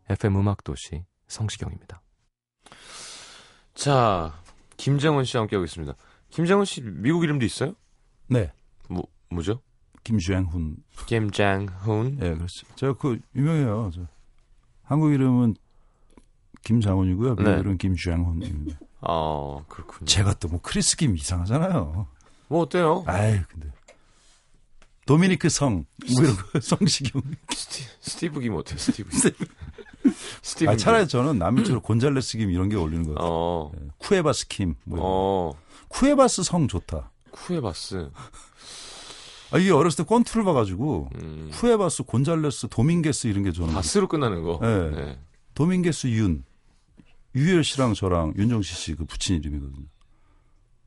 [0.09, 2.03] FM 음악 도시 성시경입니다.
[3.73, 4.35] 자,
[4.77, 5.95] 김정은 씨와 함께하고 있습니다.
[6.31, 7.75] 김정은 씨 미국 이름도 있어요?
[8.27, 8.51] 네,
[8.89, 9.63] 뭐, 뭐죠?
[10.03, 10.77] 김주행훈.
[11.07, 12.19] 김장훈.
[12.21, 12.67] 예, 그렇죠.
[12.75, 13.93] 제가 그 유명해요.
[13.95, 14.09] 저.
[14.83, 15.55] 한국 이름은
[16.65, 17.37] 김장훈이고요.
[17.37, 17.59] 미국 네.
[17.61, 18.81] 이름은 김주행훈입니다.
[19.03, 20.05] 아, 그렇군요.
[20.07, 22.09] 제가 또 뭐 크리스 김 이상하잖아요.
[22.49, 23.05] 뭐 어때요?
[23.07, 23.71] 아이 근데
[25.09, 27.23] 도미니크 성 뭐 이런 거 성시경.
[27.55, 28.79] 스티, 스티브 김 어때요?
[28.79, 29.21] 스티브 김.
[30.43, 30.79] 스티브 아, 김.
[30.79, 33.29] 차라리 저는 남미처럼 곤잘레스 김 이런 게 어울리는 것 같아요.
[33.31, 34.75] 어, 예, 쿠에바스 김.
[34.85, 34.99] 뭐.
[35.03, 35.53] 어,
[35.89, 37.11] 쿠에바스 성 좋다.
[37.31, 38.11] 쿠에바스.
[39.51, 44.43] 아, 이게 어렸을 때 권투를 봐가지고 음, 쿠에바스, 곤잘레스, 도밍게스 이런 게 저는 바스로 끝나는
[44.43, 44.59] 거.
[44.61, 44.91] 네.
[44.91, 45.19] 네.
[45.55, 46.45] 도밍게스 윤
[47.35, 49.87] 유열 씨랑 저랑 윤종신 씨가 붙인 이름이거든요.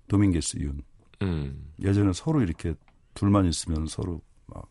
[0.08, 0.82] 도밍게스 윤
[1.24, 2.76] 음, 예전에 서로 이렇게
[3.14, 4.68] 둘만 있으면 서로 막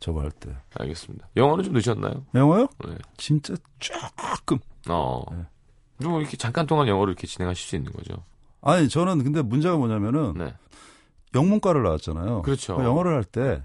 [0.00, 1.28] 저거 할 때 알겠습니다.
[1.36, 2.24] 영어는 좀 늦었나요?
[2.34, 2.68] 영어요?
[2.86, 2.96] 네.
[3.16, 5.22] 진짜 조금 어.
[5.30, 5.46] 네.
[6.00, 8.14] 좀 이렇게 잠깐 동안 영어를 이렇게 진행하실 수 있는 거죠.
[8.60, 10.54] 아니 저는 근데 문제가 뭐냐면은 네.
[11.34, 12.42] 영문과를 나왔잖아요.
[12.42, 12.76] 그렇죠.
[12.76, 13.62] 그 영어를 할 때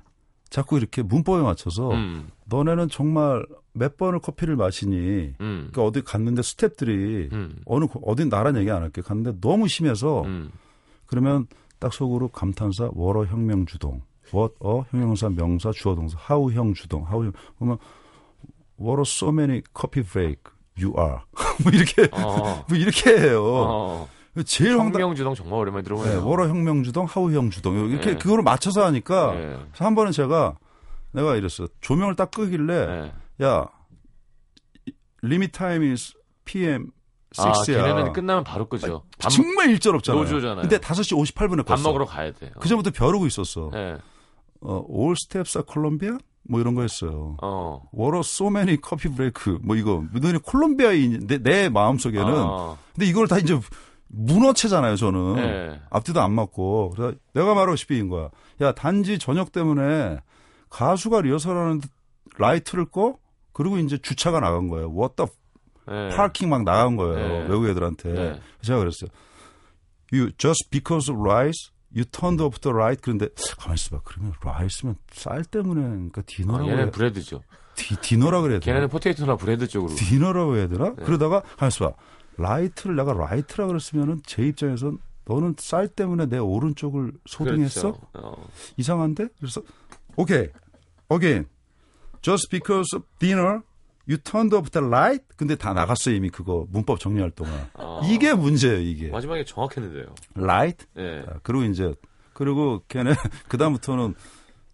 [0.49, 6.41] 자꾸 이렇게 문법에 맞춰서 음, 너네는 정말 몇 번을 커피를 마시니 음, 그러니까 어디 갔는데
[6.41, 10.49] 스탭들이 음, 어느 어디 나라는 얘기 안 할게 갔는데 너무 심해서 음.
[11.05, 11.47] 그러면
[11.79, 17.25] 딱 속으로 감탄사 월어 혁명 주동 워어 형용사 명사 주어 동사 하우 형 주동 하우
[17.25, 17.77] 형 그러면
[18.77, 20.41] 월어 so many coffee break
[20.77, 21.19] you are
[21.63, 23.43] 뭐 이렇게 어, 뭐 이렇게 해요.
[23.43, 24.09] 어.
[24.45, 26.27] 제일 황당 형명주동 정말 오랜만에 네, 들어보네요.
[26.27, 28.17] 월어 혁명 주동 하우 형 주동 이렇게 네.
[28.17, 29.37] 그거를 맞춰서 하니까 네.
[29.37, 30.57] 그래서 한 번은 제가
[31.11, 33.45] 내가 이랬어 조명을 딱 끄길래 네.
[33.45, 33.67] 야
[35.23, 36.13] limit time is
[36.45, 36.91] PM
[37.39, 37.65] 아, 6야.
[37.65, 39.03] 걔네는 끝나면 바로 끄죠.
[39.19, 40.23] 밥, 정말 일절 없잖아요.
[40.23, 40.61] 노조잖아요.
[40.61, 41.83] 근데 5시 58분에 밥 껐어.
[41.83, 42.51] 먹으러 가야 돼요.
[42.59, 43.69] 그 전부터 벼르고 있었어.
[43.73, 43.97] 네.
[44.61, 46.17] 어, all steps are Colombia?
[46.49, 47.35] 뭐 이런 거 했어요.
[47.41, 47.81] 어.
[47.93, 49.59] What are so many coffee break?
[49.61, 50.03] 뭐 이거.
[50.13, 52.25] 너네 콜롬비아인 내, 내 마음속에는.
[52.35, 53.59] 아, 근데 이걸 다 이제
[54.07, 55.35] 문어체잖아요, 저는.
[55.35, 55.81] 네.
[55.89, 56.91] 앞뒤도 안 맞고.
[56.95, 58.29] 그래서 내가 말하고싶은 인 거야.
[58.61, 60.19] 야, 단지 저녁 때문에
[60.69, 61.87] 가수가 리허설하는데
[62.37, 63.17] 라이트를 꺼?
[63.53, 64.89] 그리고 이제 주차가 나간 거예요.
[64.89, 65.29] What the
[65.87, 66.09] 네.
[66.09, 67.15] parking 막 나간 거예요.
[67.15, 67.39] 네.
[67.49, 68.11] 외국 애들한테.
[68.13, 68.41] 네.
[68.61, 69.09] 제가 그랬어요.
[70.11, 73.01] You just because of rice, you turned off the light.
[73.01, 74.01] 그런데 가만 있어봐.
[74.03, 77.41] 그러면 rice면 쌀 때문에 그러니까 아, 디너라고 얘는 해야, bread죠.
[77.75, 78.65] 디, 디너라 그래야 되나?
[78.65, 79.93] 걔네는 potato나 bread 쪽으로.
[79.95, 80.95] 디너라고 해야 되나?
[80.95, 81.03] 네.
[81.03, 81.93] 그러다가 가만 있어봐.
[82.37, 87.91] 라이트를 내가 right라 그랬으면은 제 입장에선 너는 쌀 때문에 내 오른쪽을 소등했어?
[87.93, 88.07] 그렇죠.
[88.13, 88.47] 어.
[88.77, 89.27] 이상한데?
[89.39, 89.61] 그래서
[90.15, 90.47] 오케이.
[91.11, 91.47] again.
[92.21, 93.61] just because of dinner
[94.07, 95.25] you turned off the light.
[95.35, 97.69] 근데 다 나갔어 이미 그거 문법 정리할 동안.
[97.73, 98.01] 아.
[98.05, 99.09] 이게 문제예요, 이게.
[99.09, 100.13] 마지막에 정확했는데요.
[100.37, 100.85] light.
[100.97, 101.23] 예.
[101.25, 101.93] 자, 그리고 이제
[102.33, 103.11] 그리고 걔네
[103.49, 104.15] 그 다음부터는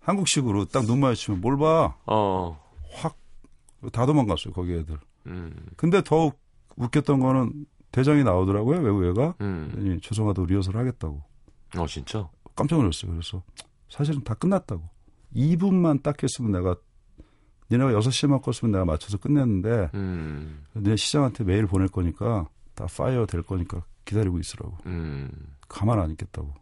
[0.01, 1.95] 한국식으로 딱 눈 마주치면 뭘 봐.
[2.05, 2.61] 어.
[3.81, 4.97] 확다 도망갔어요, 거기 애들.
[5.27, 5.55] 음.
[5.77, 6.31] 근데 더
[6.75, 9.35] 웃겼던 거는 대장이 나오더라고요, 외국 애가.
[9.41, 9.71] 음.
[9.77, 11.21] 아니, 죄송하다고 리허설 하겠다고.
[11.77, 12.27] 어 진짜.
[12.55, 13.11] 깜짝 놀랐어요.
[13.11, 13.43] 그래서
[13.89, 14.83] 사실은 다 끝났다고.
[15.35, 16.75] 2분만 딱 했으면 내가
[17.71, 20.63] 니네가 6시에만 껐으면 내가 맞춰서 끝냈는데 음.
[20.75, 24.77] 니네 시장한테 메일 보낼 거니까 다 파이어 될 거니까 기다리고 있으라고.
[24.85, 25.29] 음.
[25.67, 26.53] 가만 안 있겠다고.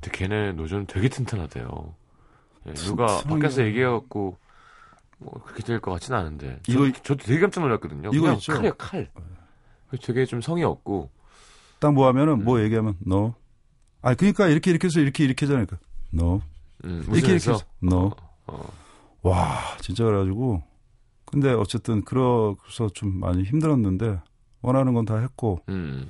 [0.00, 1.94] 근데 걔네 노조는 되게 튼튼하대요.
[2.66, 3.62] 예, 누가 밖에서.
[3.64, 4.36] 얘기해갖고
[5.18, 6.60] 뭐 그렇게 될 것 같지는 않은데.
[6.62, 8.10] 저, 이거- 저 도 되게 깜짝 놀랐거든요.
[8.12, 8.52] 이거 있죠?
[8.54, 9.08] 칼이에요 칼.
[10.02, 11.10] 되게 좀 성의 없고.
[11.78, 12.44] 딱 뭐 하면은 음.
[12.44, 13.34] 뭐 얘기하면 no.
[14.02, 15.76] 아 그러니까 이렇게 이렇게 해서 이렇게 이렇게 하자니까
[16.14, 16.40] no.
[16.84, 17.34] 음, 이렇게 이렇게.
[17.34, 18.10] 해서 no.
[18.46, 18.72] 어.
[19.22, 20.62] 와 진짜 그래가지고
[21.24, 24.20] 근데 어쨌든 그래서 좀 많이 힘들었는데
[24.62, 26.08] 원하는 건 다 했고 음.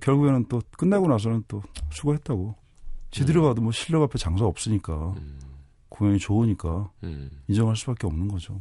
[0.00, 2.54] 결국에는 또 끝나고 나서는 또 수고했다고.
[3.10, 5.38] 지들이 봐도 뭐 실력 앞에 장사 없으니까 음.
[5.88, 7.30] 공연이 좋으니까 음.
[7.46, 8.60] 인정할 수밖에 없는 거죠.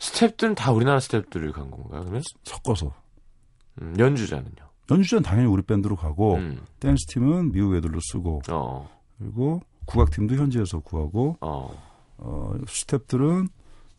[0.00, 2.00] 스탭들은 다 우리나라 스탭들을 간 건가요?
[2.00, 2.92] 그러면 섞어서
[3.80, 4.50] 음, 연주자는요?
[4.90, 6.60] 연주자는 당연히 우리 밴드로 가고 음.
[6.80, 8.88] 댄스 팀은 미국 애들로 쓰고 어.
[9.18, 11.70] 그리고 국악 팀도 현지에서 구하고 어.
[12.20, 13.48] 어, 스탭들은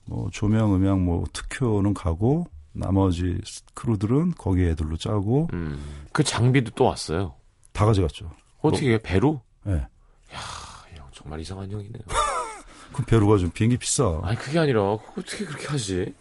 [0.06, 3.40] 뭐 조명, 음향, 뭐 특효는 가고 나머지
[3.74, 6.08] 크루들은 거기 애들로 짜고 음.
[6.12, 7.36] 그 장비도 또 왔어요.
[7.74, 8.32] 다 가져갔죠.
[8.62, 9.02] 어떻게 해?
[9.02, 9.42] 배로?
[9.68, 9.88] 예.
[10.34, 12.04] 아, 형 정말 이상한 형이네요.
[12.94, 14.20] 그 배로가 좀 비행기 비싸.
[14.24, 16.14] 아니 그게 아니라 어떻게 그렇게 하지?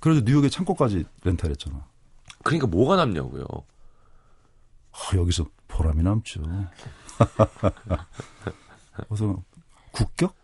[0.00, 1.84] 그래도 뉴욕에 창고까지 렌탈했잖아.
[2.42, 3.44] 그러니까 뭐가 남냐고요.
[4.92, 6.42] 아, 여기서 보람이 남죠.
[9.08, 9.42] 그래서
[9.92, 10.34] 국격?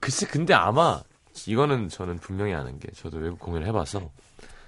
[0.00, 1.02] 글쎄 근데 아마
[1.46, 4.10] 이거는 저는 분명히 아는 게 저도 외국 공연을 해봐서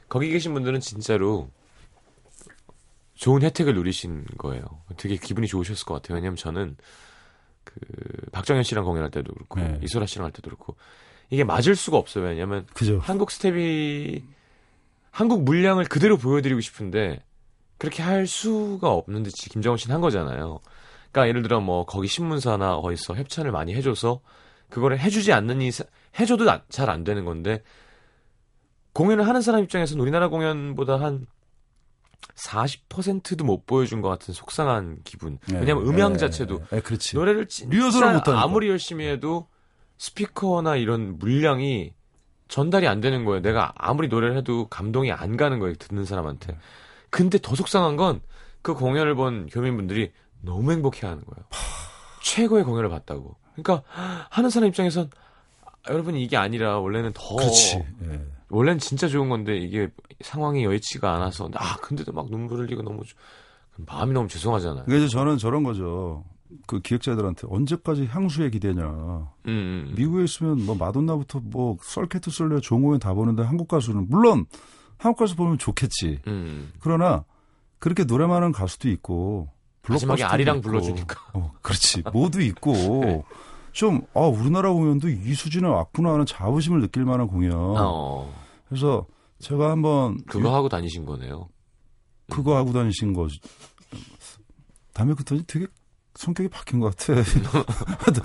[0.09, 1.51] 거기 계신 분들은 진짜로
[3.15, 4.63] 좋은 혜택을 누리신 거예요.
[4.97, 6.17] 되게 기분이 좋으셨을 것 같아요.
[6.17, 6.77] 왜냐면 저는
[7.65, 7.75] 그
[8.33, 9.79] 박정현 씨랑 공연할 때도 그렇고 네.
[9.83, 10.77] 이소라 씨랑 할 때도 그렇고
[11.29, 12.25] 이게 맞을 수가 없어요.
[12.25, 12.99] 왜냐면 그죠?
[13.03, 14.23] 한국 스텝이
[15.11, 17.23] 한국 물량을 그대로 보여드리고 싶은데
[17.79, 20.61] 그렇게 할 수가 없는데 지- 김정은 씨는 한 거잖아요.
[21.13, 24.21] 그러니까 예를 들어 뭐 거기 신문사나 어디서 협찬을 많이 해줘서
[24.71, 25.87] 그거를 해주지 않는 이상
[26.19, 27.63] 해줘도 잘 안 되는 건데
[28.93, 31.27] 공연을 하는 사람 입장에서는 우리나라 공연보다 한
[32.37, 35.39] 40%도 못 보여준 것 같은 속상한 기분.
[35.53, 37.17] 왜냐면 음향 예, 자체도 예, 그렇지.
[37.17, 37.77] 노래를 진짜.
[38.37, 39.49] 아무리 열심히 해도
[39.99, 41.93] 스피커나 이런 물량이
[42.49, 43.43] 전달이 안 되는 거예요.
[43.43, 45.75] 내가 아무리 노래를 해도 감동이 안 가는 거예요.
[45.77, 46.59] 듣는 사람한테.
[47.11, 48.21] 근데 더 속상한 건
[48.63, 51.47] 그 공연을 본 교민분들이 너무 행복해하는 거예요.
[52.21, 53.37] 최고의 공연을 봤다고.
[53.55, 53.83] 그러니까
[54.31, 55.11] 하는 사람 입장에선
[55.65, 57.85] 아, 여러분 이게 아니라 원래는 더 그렇지.
[58.05, 58.21] 예.
[58.49, 59.89] 원래는 진짜 좋은 건데 이게
[60.23, 63.19] 상황이 여의치가 않아서 아 근데도 막 눈물 흘리고 너무 좀-
[63.87, 64.85] 마음이 너무 죄송하잖아요.
[64.85, 66.25] 그래서 저는 저런 거죠.
[66.67, 68.83] 그 기획자들한테 언제까지 향수에 기대냐.
[68.85, 69.93] 음, 음.
[69.97, 74.47] 미국에 있으면 뭐 마돈나부터 뭐 썰캐트 솔레 종호연 다 보는데 한국 가수는 물론
[74.99, 76.19] 한국 가수 보면 좋겠지.
[76.27, 76.73] 음.
[76.81, 77.25] 그러나
[77.79, 79.49] 그렇게 노래만한 가수도 있고
[79.89, 80.69] 마지막에 아리랑 있고.
[80.69, 81.21] 불러주니까.
[81.35, 82.03] 어, 그렇지.
[82.13, 83.23] 모두 있고 네.
[83.73, 87.55] 좀 아, 우리나라 공연도 이 수준에 왔구나 하는 자부심을 느낄 만한 공연.
[87.55, 88.33] 어.
[88.69, 89.07] 그래서
[89.39, 91.49] 제가 한번 그거 하고 다니신 거네요.
[92.31, 93.41] 그거 하고 다니신 거지.
[94.93, 95.67] 다음에 그랬더니 되게
[96.15, 97.21] 성격이 바뀐 것 같아.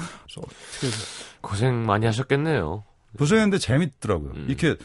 [1.41, 2.83] 고생 많이 하셨겠네요.
[3.17, 4.31] 고생했는데 재밌더라고요.
[4.31, 4.45] 음.
[4.47, 4.75] 이렇게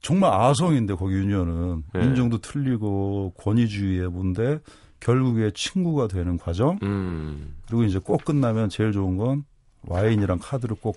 [0.00, 2.04] 정말 아성인데 거기 유니언은 네.
[2.04, 4.58] 인종도 틀리고 권위주의의 뭔데
[5.00, 7.56] 결국에 친구가 되는 과정 음.
[7.66, 9.44] 그리고 이제 꼭 끝나면 제일 좋은 건
[9.82, 10.96] 와인이랑 카드를 꼭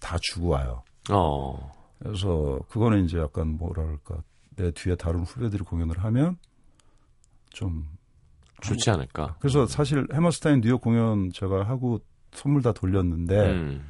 [0.00, 0.82] 다 주고 와요.
[1.10, 1.72] 어.
[1.98, 4.22] 그래서 그거는 이제 약간 뭐랄까
[4.56, 6.36] 내 뒤에 다른 후배들이 공연을 하면
[7.50, 7.86] 좀
[8.60, 9.36] 좋지 않을까.
[9.40, 12.00] 그래서 사실 해머스타인 뉴욕 공연 제가 하고
[12.32, 13.84] 선물 다 돌렸는데 음.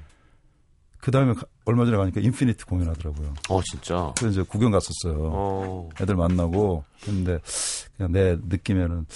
[1.00, 1.32] 그 다음에
[1.64, 3.34] 얼마 전에 가니까 인피니트 공연하더라고요.
[3.50, 4.12] 어, 진짜.
[4.18, 5.30] 그래서 이제 구경 갔었어요.
[5.32, 5.88] 어.
[6.00, 7.38] 애들 만나고 근데
[7.96, 9.06] 그냥 내 느낌에는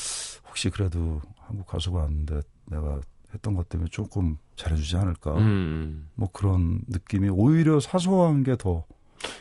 [0.48, 3.00] 혹시 그래도 한국 가수가 왔는데 내가
[3.34, 6.08] 했던 것 때문에 조금 잘해주지 않을까 음.
[6.14, 8.84] 뭐 그런 느낌이 오히려 사소한 게 더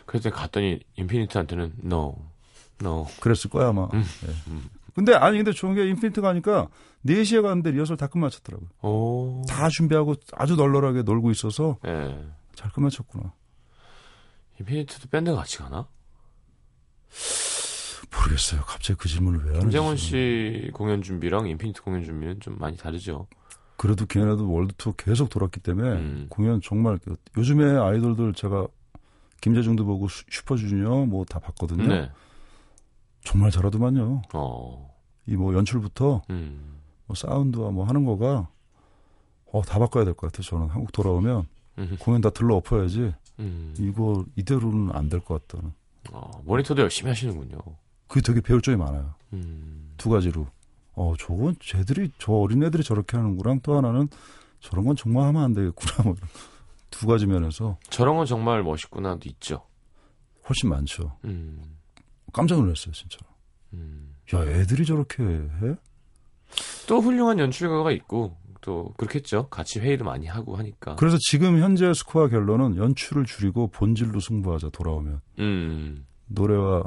[0.05, 2.15] 그래서 갔더니 인피니트한테는 no.
[2.81, 3.05] no.
[3.19, 4.03] 그랬을 거야 아마 음.
[4.27, 4.31] 예.
[4.93, 6.67] 근데 아니 근데 좋은 게 인피니트 가니까
[7.05, 9.41] 4시에 갔는데 리허설 다 끝마쳤더라고요 오.
[9.47, 12.17] 다 준비하고 아주 널널하게 놀고 있어서 예.
[12.55, 13.33] 잘 끝마쳤구나
[14.59, 15.87] 인피니트도 밴드 같이 가나?
[18.13, 18.61] 모르겠어요.
[18.61, 19.61] 갑자기 그 질문을 왜 하는지.
[19.61, 23.27] 김장훈 씨 공연 준비랑 인피니트 공연 준비는 좀 많이 다르죠.
[23.77, 26.25] 그래도 걔네도 월드 투어 계속 돌았기 때문에 음.
[26.29, 28.67] 공연 정말 그- 요즘에 아이돌들 제가
[29.41, 31.87] 김재중도 보고 슈- 슈퍼주니어 뭐 다 봤거든요.
[31.87, 32.11] 네.
[33.23, 34.21] 정말 잘하더만요.
[34.33, 34.91] 어.
[35.27, 36.79] 이 뭐 연출부터 음.
[37.05, 38.49] 뭐 사운드와 뭐 하는 거가
[39.53, 40.43] 어 다 바꿔야 될 것 같아요.
[40.43, 41.45] 저는 한국 돌아오면
[41.77, 41.97] 음.
[41.99, 43.73] 공연 다 들어 엎어야지 음.
[43.77, 45.73] 이거 이대로는 안 될 것 같다는.
[46.11, 47.59] 어, 모니터도 열심히 하시는군요.
[48.07, 49.13] 그게 되게 배울 점이 많아요.
[49.33, 49.93] 음.
[49.97, 50.47] 두 가지로.
[50.93, 54.09] 어, 저건 쟤들이, 저 어린애들이 저렇게 하는 거랑 또 하나는
[54.59, 56.03] 저런 건 정말 하면 안 되겠구나.
[56.03, 56.15] 뭐.
[56.89, 59.63] 두 가지 면에서 저런 건 정말 멋있구나도 있죠.
[60.49, 61.15] 훨씬 많죠.
[61.23, 61.61] 음.
[62.31, 63.17] 깜짝 놀랐어요, 진짜.
[63.73, 64.15] 음.
[64.33, 65.75] 야, 애들이 저렇게 해?
[66.87, 69.49] 또 훌륭한 연출가가 있고 또 그렇겠죠.
[69.49, 70.95] 같이 회의도 많이 하고 하니까.
[70.95, 75.21] 그래서 지금 현재 스코어 결론은 연출을 줄이고 본질로 승부하자, 돌아오면.
[75.39, 76.05] 음.
[76.27, 76.83] 노래와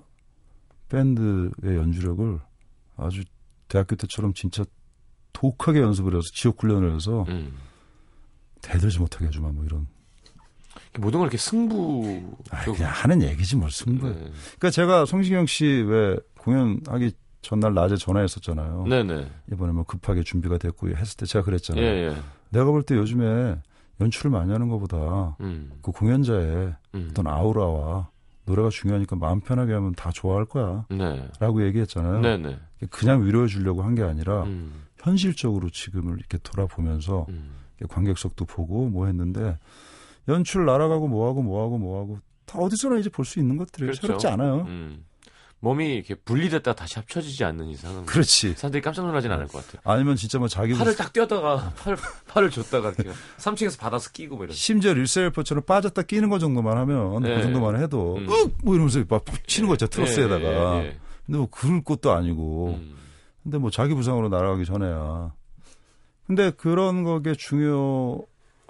[0.88, 2.40] 밴드의 연주력을
[2.96, 3.22] 아주
[3.68, 4.64] 대학교 때처럼 진짜
[5.32, 7.56] 독하게 연습을 해서 지옥 훈련을 해서 음.
[8.62, 9.88] 대들지 못하게 해주마, 뭐 이런.
[10.98, 12.36] 모든 걸 이렇게 승부.
[12.50, 14.12] 아, 그냥 하는 얘기지 뭘 승부해.
[14.12, 14.18] 네.
[14.20, 18.86] 그러니까 제가 성시경 씨 왜 공연하기 전날 낮에 전화했었잖아요.
[18.88, 19.26] 네네.
[19.52, 21.84] 이번에 뭐 급하게 준비가 됐고 했을 때 제가 예, 그랬잖아요.
[21.84, 22.16] 예.
[22.50, 23.60] 내가 볼 때 요즘에
[24.00, 25.72] 연출을 많이 하는 것보다 음.
[25.82, 27.08] 그 공연자의 음.
[27.10, 28.08] 어떤 아우라와
[28.46, 30.84] 노래가 중요하니까 마음 편하게 하면 다 좋아할 거야.
[30.90, 31.28] 네.
[31.40, 32.20] 라고 얘기했잖아요.
[32.20, 32.58] 네네.
[32.90, 34.84] 그냥 위로해 주려고 한 게 아니라 음.
[34.98, 37.50] 현실적으로 지금을 이렇게 돌아보면서 음.
[37.88, 39.58] 관객석도 보고 뭐 했는데
[40.28, 43.90] 연출 날아가고 뭐하고 뭐하고 뭐하고 다 어디서나 이제 볼 수 있는 것들이에요.
[43.92, 44.06] 그렇죠.
[44.06, 44.62] 새롭지 않아요.
[44.68, 45.04] 음.
[45.60, 48.52] 몸이 이렇게 분리됐다 다시 합쳐지지 않는 이상은 그렇지.
[48.52, 49.80] 사람들이 깜짝 놀라진 않을 것 같아요.
[49.84, 51.96] 아니면 진짜 뭐 자기 팔을 딱 뛰었다가 팔
[52.28, 54.54] 팔을 줬다가 이렇게 3층에서 받아서 끼고 뭐 이런.
[54.54, 57.36] 심지어 릴셀퍼처럼 빠졌다 끼는 거 정도만 하면 네.
[57.36, 58.26] 그 정도만 해도 음.
[58.28, 58.52] 윽!
[58.62, 60.96] 뭐 이러면서 막 치는 거 있잖아 트러스에다가 예, 예, 예.
[61.24, 62.96] 근데 뭐 그럴 것도 아니고 음.
[63.42, 65.32] 근데 뭐 자기 부상으로 날아가기 전에야
[66.26, 68.20] 근데 그런 거게 중요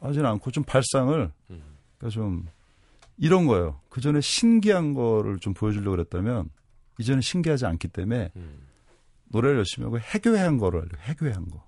[0.05, 1.63] 하진 않고 좀 발상을 음.
[1.99, 2.47] 그러니까 좀
[3.17, 6.51] 이런 거예요 그 전에 신기한 거를 좀 보여주려고 그랬다면
[6.99, 8.67] 이제는 신기하지 않기 때문에 음.
[9.31, 11.65] 노래를 열심히 하고 해괴한 거를 하려고 해괴한 거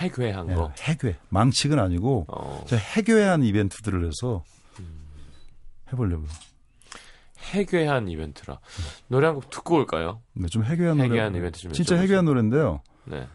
[0.00, 0.72] 해괴한 예, 거.
[0.80, 2.64] 해괴 망측은 아니고 어.
[2.66, 4.42] 저 해괴한 이벤트들을 해서
[5.92, 6.28] 해보려고요.
[7.52, 8.58] 해괴한 이벤트라.
[9.08, 10.22] 노래 한 곡 듣고 올까요?
[10.32, 11.08] 근데 좀 해괴한 노래.
[11.10, 11.96] 해괴한 이벤트 좀 진짜.
[11.96, 12.80] 해괴한 노래인데요.
[13.04, 13.26] 네.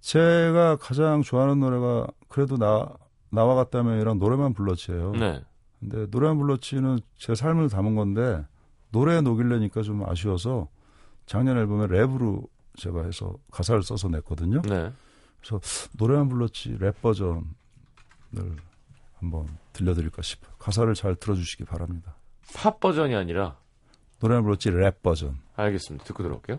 [0.00, 2.88] 제가 가장 좋아하는 노래가 그래도 나
[3.30, 5.12] 나와 같다면이랑 노래만 불렀지예요.
[5.12, 5.42] 네.
[5.80, 8.44] 근데 노래만 불렀지는 제 삶을 담은 건데
[8.90, 10.68] 노래에 녹일려니까 좀 아쉬워서
[11.26, 14.62] 작년 앨범에 랩으로 제가 해서 가사를 써서 냈거든요.
[14.62, 14.92] 네.
[15.98, 17.42] 노래만 불렀지 랩 버전을
[19.14, 20.52] 한번 들려드릴까 싶어요.
[20.58, 22.16] 가사를 잘 들어주시기 바랍니다.
[22.54, 23.56] 팝 버전이 아니라
[24.20, 25.38] 노래만 불렀지 랩 버전.
[25.56, 26.04] 알겠습니다.
[26.06, 26.58] 듣고 들어올게요.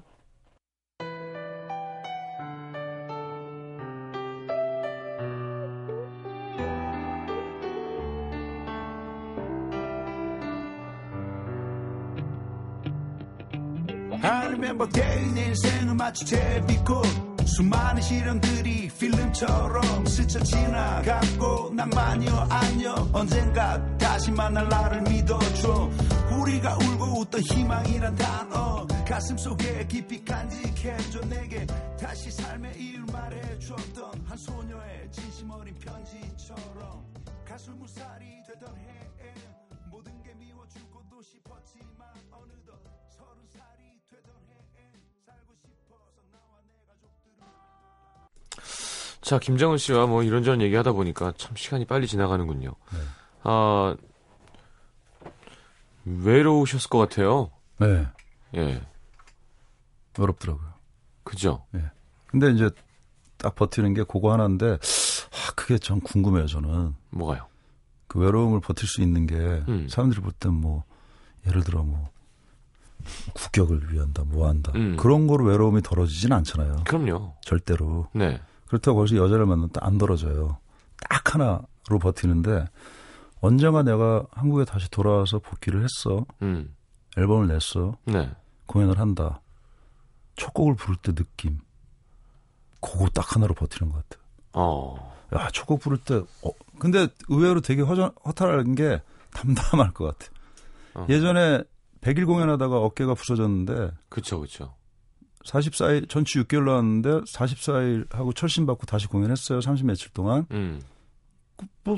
[16.18, 17.06] 마치 제비꽃
[17.46, 25.92] 수많은 시련들이 필름처럼 스쳐 지나갔고 낭만이여 안녕 언젠가 다시 만날 나를 믿어줘.
[26.42, 31.22] 우리가 울고 웃던 희망이란 단어 가슴 속에 깊이 간직해줘.
[31.30, 31.68] 내게
[32.00, 37.06] 다시 삶의 이유를 말해줬던 한 소녀의 진심 어린 편지처럼
[37.46, 39.08] 가슬무살이 되던 해
[39.92, 41.97] 모든 게 미워지고도 싶었지만
[49.28, 52.70] 자, 김정은 씨와 뭐 이런저런 얘기하다 보니까 참 시간이 빨리 지나가는군요.
[52.94, 53.00] 네.
[53.44, 53.94] 아,
[56.06, 57.52] 외로우셨을 것 같아요.
[57.78, 58.08] 네,
[58.56, 58.82] 예.
[60.18, 60.66] 어렵더라고요.
[61.26, 61.66] 그죠?
[62.28, 62.70] 근데 이제
[63.36, 66.96] 딱 버티는 게 그거 하나인데, 아, 그게 전 궁금해요, 저는.
[67.10, 67.48] 뭐가요?
[68.08, 69.90] 그 외로움을 버틸 수 있는 게, 음.
[69.90, 70.86] 사람들이 볼 땐 뭐,
[71.48, 72.10] 예를 들어 뭐,
[73.34, 74.72] 국격을 위한다, 뭐 한다.
[74.76, 74.96] 음.
[74.96, 76.86] 그런 거로 외로움이 덜어지진 않잖아요.
[76.88, 77.34] 그럼요.
[77.42, 78.08] 절대로.
[78.14, 78.40] 네.
[78.68, 80.58] 그렇다고 거기서 여자를 만나면 또안 덜어져요.
[81.10, 82.66] 딱 하나로 버티는데,
[83.40, 86.26] 언젠가 내가 한국에 다시 돌아와서 복귀를 했어.
[86.42, 86.76] 음.
[87.18, 87.98] 앨범을 냈어.
[88.06, 88.30] 네.
[88.66, 89.42] 공연을 한다.
[90.36, 91.60] 첫 곡을 부를 때 느낌.
[92.82, 94.22] 그거 딱 하나로 버티는 것 같아.
[94.54, 95.16] 어.
[95.36, 96.50] 야, 첫 곡 부를 때, 어,
[96.80, 99.02] 근데 의외로 되게 허전, 허탈한 게
[99.34, 100.32] 담담할 것 같아.
[100.94, 101.06] 어.
[101.10, 101.64] 예전에
[102.02, 104.76] 100일 공연하다가 어깨가 부서졌는데, 그쵸, 그쵸.
[105.48, 109.62] 44일, 전치 6개월 나왔는데, 44일 하고 철심받고 다시 공연했어요.
[109.62, 110.46] 30 며칠 동안.
[110.52, 110.82] 음.
[111.84, 111.98] 뭐,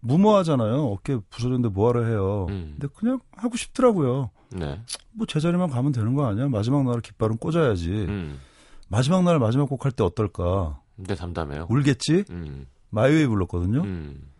[0.00, 0.84] 무모하잖아요.
[0.86, 2.46] 어깨 부서졌는데 뭐하러 해요.
[2.50, 2.76] 음.
[2.78, 4.30] 근데 그냥 하고 싶더라고요.
[4.50, 4.80] 네.
[5.12, 6.46] 뭐 제자리만 가면 되는 거 아니야?
[6.48, 7.90] 마지막 날 깃발은 꽂아야지.
[7.90, 8.38] 음.
[8.88, 10.78] 마지막 날 마지막 곡 할 때 어떨까?
[10.94, 11.66] 근데 담담해요.
[11.70, 12.24] 울겠지?
[12.30, 12.66] 음.
[12.90, 13.80] 마이웨이 불렀거든요.
[13.82, 14.30] 음.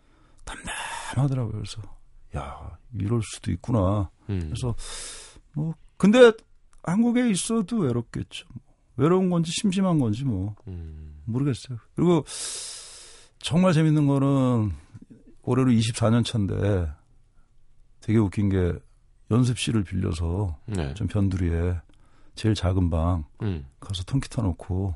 [1.15, 1.53] 하더라고요.
[1.53, 1.81] 그래서
[2.37, 4.09] 야 이럴 수도 있구나.
[4.29, 4.39] 음.
[4.45, 4.75] 그래서
[5.53, 6.31] 뭐 근데
[6.85, 8.47] 한국에 있어도 외롭겠죠.
[8.97, 11.21] 외로운 건지 심심한 건지 뭐 음.
[11.25, 11.77] 모르겠어요.
[11.95, 12.23] 그리고
[13.39, 14.71] 정말 재밌는 거는
[15.43, 16.87] 올해로 24년 차인데
[18.01, 18.73] 되게 웃긴 게
[19.31, 20.93] 연습실을 빌려서 네.
[20.93, 21.75] 좀 변두리에
[22.35, 23.65] 제일 작은 방 음.
[23.79, 24.95] 가서 통기타 놓고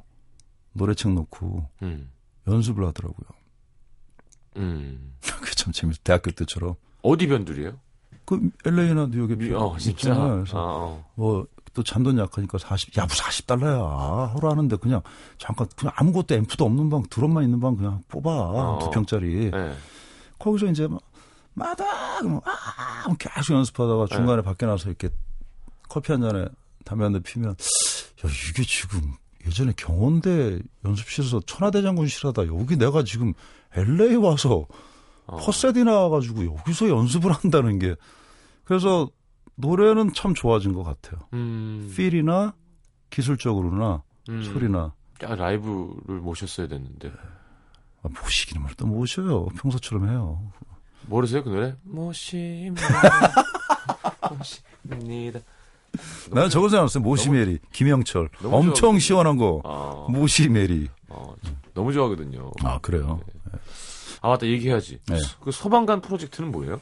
[0.73, 2.09] 노래책 놓고 음.
[2.47, 3.27] 연습을 하더라고요.
[4.57, 5.15] 음.
[5.21, 5.99] 그게 참 재밌어.
[6.03, 6.75] 대학교 때처럼.
[7.01, 7.79] 어디 변두리예요?
[8.25, 10.13] 그 LA나 뉴욕에 미- 비- 어, 진짜.
[10.13, 11.05] 아, 어.
[11.15, 14.33] 뭐 또 잔돈 약하니까 40, 야, 뭐 40달러야.
[14.33, 15.01] 하루 하는데 그냥
[15.37, 18.29] 잠깐 그냥 아무것도 앰프도 없는 방, 드럼만 있는 방 그냥 뽑아.
[18.31, 18.79] 어.
[18.81, 19.51] 두 평짜리.
[19.51, 19.73] 네.
[20.39, 20.99] 거기서 이제 막
[21.53, 24.15] 마다 뭐, 아, 뭐 계속 연습하다가 네.
[24.15, 25.09] 중간에 밖에 나서 이렇게
[25.89, 26.45] 커피 한 잔에
[26.85, 27.55] 담배 한 대 피면 야,
[28.49, 29.13] 이게 지금
[29.45, 33.33] 예전에 경원대 연습실에서 천하대장군실 하다 여기 내가 지금
[33.75, 34.65] LA 와서
[35.25, 35.37] 어.
[35.37, 37.95] 퍼세디 나와가지고 여기서 연습을 한다는 게
[38.63, 39.09] 그래서
[39.59, 41.19] 노래는 참 좋아진 것 같아요.
[41.33, 41.91] 음.
[41.95, 42.53] 필이나
[43.09, 44.43] 기술적으로나 음.
[44.43, 44.93] 소리나
[45.23, 47.11] 야, 라이브를 모셨어야 됐는데.
[48.01, 49.47] 아, 모시기는 뭘또 모셔요.
[49.47, 50.41] 평소처럼 해요.
[51.07, 51.75] 모르세요, 그 노래?
[51.83, 52.83] 모십니다.
[54.29, 55.39] 모십니다.
[56.31, 57.03] 나는 저거 생각났어요.
[57.03, 58.99] 모시메리 김영철 너무 엄청 좋아하거든요.
[58.99, 60.87] 시원한 거 아, 모시메리.
[61.09, 61.33] 어,
[61.73, 62.51] 너무 좋아하거든요.
[62.63, 63.19] 아 그래요.
[64.21, 64.99] 아, 맞다, 얘기해야지.
[65.07, 65.17] 네.
[65.41, 66.79] 그 소방관 프로젝트는 뭐예요?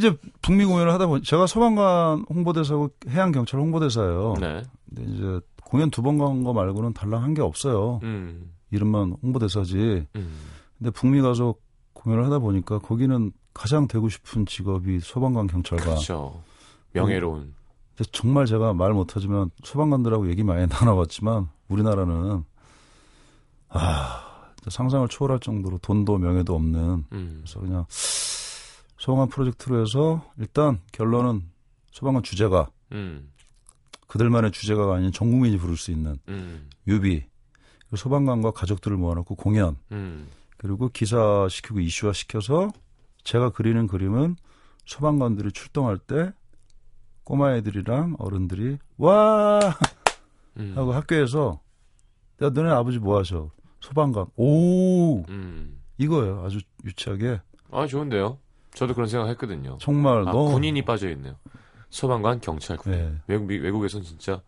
[0.00, 4.34] 그 이제 북미 공연을 하다 보니 제가 소방관 홍보대사고 해양 경찰 홍보대사예요.
[4.40, 4.62] 네.
[4.94, 8.00] 근데 이제 공연 두 번 간 거 말고는 달랑 한 게 없어요.
[8.02, 8.52] 음.
[8.70, 10.06] 이름만 홍보대사지.
[10.16, 10.36] 음.
[10.78, 11.54] 근데 북미 가서
[11.94, 15.86] 공연을 하다 보니까 거기는 가장 되고 싶은 직업이 소방관 경찰관.
[15.86, 16.42] 그렇죠.
[16.92, 17.54] 명예로운.
[18.12, 22.44] 정말 제가 말 못하지만 소방관들하고 얘기 많이 나눠봤지만 우리나라는
[23.70, 24.22] 아
[24.68, 27.40] 상상을 초월할 정도로 돈도 명예도 없는 음.
[27.42, 27.84] 그래서 그냥
[28.98, 31.42] 소방관 프로젝트로 해서 일단 결론은
[31.90, 33.30] 소방관 주제가 음.
[34.06, 36.68] 그들만의 주제가가 아닌 전 국민이 부를 수 있는 음.
[36.84, 40.28] 그리고 소방관과 가족들을 모아놓고 공연 음.
[40.56, 42.70] 그리고 기사 시키고 이슈화 시켜서
[43.24, 44.36] 제가 그리는 그림은
[44.86, 46.32] 소방관들이 출동할 때
[47.24, 49.60] 꼬마 애들이랑 어른들이 와
[50.58, 50.72] 음.
[50.76, 51.60] 하고 학교에서
[52.42, 55.82] 야 너네 아버지 뭐 하셔 소방관 오 음.
[55.98, 57.40] 이거예요 아주 유치하게
[57.70, 58.38] 아, 좋은데요?
[58.76, 59.78] 저도 그런 생각 했거든요.
[59.80, 61.34] 정말 아, 너무 군인이 빠져 있네요.
[61.88, 62.98] 소방관, 경찰, 군인.
[62.98, 64.42] 네, 외국, 미- 외국에선 진짜,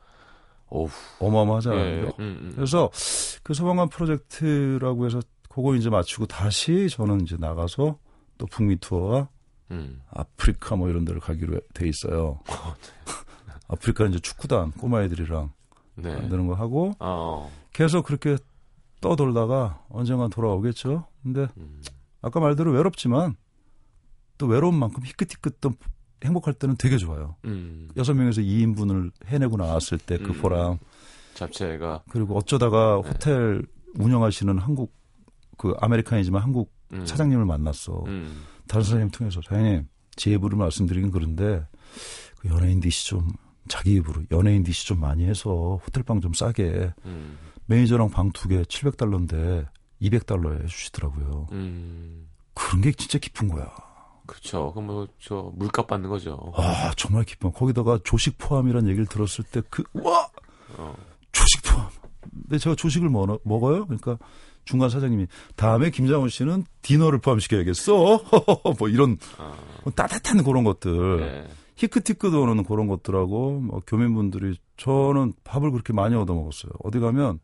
[0.68, 2.02] 어우, 어마어마하잖아요 예.
[2.02, 2.52] 음, 음.
[2.54, 2.90] 그래서
[3.42, 7.98] 그 소방관 프로젝트라고 해서 그거 이제 마치고 다시 저는 이제 나가서
[8.36, 9.28] 또 북미 투어와
[9.70, 10.02] 음.
[10.10, 12.40] 아프리카 뭐 이런 데를 가기로 돼 있어요.
[13.68, 15.52] 아프리카 이제 축구단 꼬마애들이랑
[15.96, 16.14] 네.
[16.14, 17.50] 만드는 거 하고 아, 어.
[17.72, 18.36] 계속 그렇게
[19.00, 21.06] 떠돌다가 언젠간 돌아오겠죠.
[21.22, 21.82] 근데 음.
[22.20, 23.36] 아까 말대로 외롭지만
[24.38, 25.72] 또 외로운 만큼 희끗희끗 또
[26.24, 27.36] 행복할 때는 되게 좋아요.
[27.44, 27.88] 음.
[27.96, 30.40] 여섯 명에서 2인분을 해내고 나왔을 때그 음.
[30.40, 30.78] 보람
[31.34, 33.08] 잡채가, 그리고 어쩌다가 네.
[33.10, 33.62] 호텔
[33.94, 34.92] 운영하시는 한국
[35.56, 37.04] 그 아메리칸이지만 한국 음.
[37.06, 38.04] 사장님을 만났어.
[38.06, 38.42] 음.
[38.66, 39.86] 다른 사장님 통해서 사장님
[40.16, 41.64] 제 입으로 말씀드리긴 그런데
[42.38, 43.28] 그 연예인 DC 좀
[43.68, 47.38] 자기 입으로 연예인 DC 좀 많이 해서 호텔방 좀 싸게 음.
[47.66, 49.66] 매니저랑 방 두 개 700달러인데
[50.02, 51.48] 200달러에 해주시더라고요.
[51.52, 52.28] 음.
[52.54, 53.72] 그런 게 진짜 기쁜 거야.
[54.28, 54.72] 그렇죠.
[54.72, 56.52] 그럼 뭐, 저, 물값 받는 거죠.
[56.54, 57.50] 아 정말 기뻐.
[57.50, 60.28] 거기다가 조식 포함이라는 얘기를 들었을 때 그와
[60.76, 60.94] 어.
[61.32, 61.88] 조식 포함.
[62.42, 63.86] 근데 제가 조식을 먹어, 먹어요.
[63.86, 64.18] 그러니까
[64.64, 65.26] 중간 사장님이
[65.56, 68.20] 다음에 김장훈 씨는 디너를 포함시켜야겠어.
[68.78, 71.20] 뭐 이런 아, 뭐 따뜻한 그런 것들.
[71.20, 71.48] 네.
[71.76, 76.72] 히크티크 도는 그런 것들하고 뭐 교민분들이 저는 밥을 그렇게 많이 얻어 먹었어요.
[76.84, 77.40] 어디 가면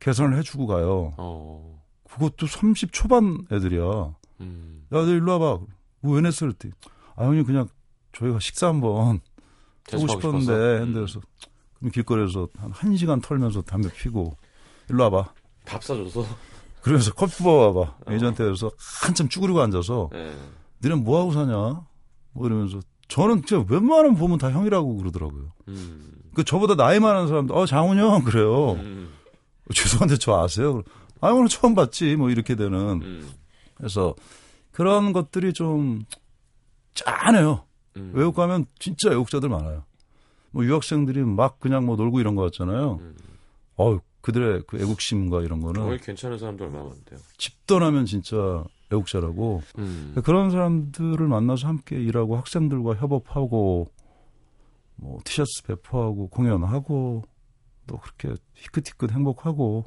[0.00, 1.12] 계산을 해주고 가요.
[1.18, 1.82] 어.
[2.10, 4.14] 그것도 30 초반 애들이야.
[4.40, 4.86] 음.
[4.92, 5.64] 야, 너 일로 와봐.
[6.12, 6.46] 왜 냈어?
[6.46, 6.74] 그랬더니
[7.16, 7.68] 아 형님 그냥
[8.12, 9.20] 저희가 식사 한번
[9.90, 10.52] 하고 싶었는데?
[10.52, 11.20] 했는데 그래서
[11.78, 14.36] 그럼 길거리에서 한 1시간 털면서 담배 피고
[14.88, 15.32] 일로 와봐.
[15.64, 16.24] 밥 사줘서.
[16.82, 17.96] 그러면서 커피 뽑아봐.
[18.06, 18.70] 매니저한테 그래서
[19.02, 20.34] 한참 쭈그리고 앉아서 네.
[20.82, 21.82] 니네 뭐하고 사냐?
[22.32, 25.52] 뭐 이러면서 저는 진짜 웬만하면 보면 다 형이라고 그러더라고요.
[25.68, 26.12] 음.
[26.34, 28.72] 그 저보다 나이 많은 사람도 어 장훈 형 그래요.
[28.72, 29.10] 음.
[29.72, 30.82] 죄송한데 저 아세요?
[31.20, 33.30] 아 오늘 처음 봤지 뭐 이렇게 되는 음.
[33.76, 34.14] 그래서
[34.74, 36.04] 그런 것들이 좀
[36.94, 37.64] 짠해요.
[37.96, 38.10] 음.
[38.12, 39.84] 외국 가면 진짜 애국자들 많아요.
[40.50, 42.98] 뭐 유학생들이 막 그냥 뭐 놀고 이런 거 같잖아요.
[43.00, 43.16] 음.
[43.76, 47.20] 어 그들의 그 애국심과 이런 거기 거는 괜찮은 사람도 얼마나 많대요.
[47.38, 50.14] 집 떠나면 진짜 애국자라고 음.
[50.24, 53.88] 그런 사람들을 만나서 함께 일하고 학생들과 협업하고
[54.96, 57.22] 뭐 티셔츠 배포하고 공연하고
[57.86, 59.84] 또 그렇게 희끗희끗 행복하고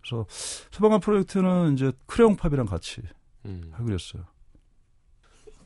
[0.00, 3.02] 그래서 소방관 프로젝트는 이제 크레용팝이랑 같이
[3.46, 3.70] 음.
[3.72, 4.24] 하기로 했어요.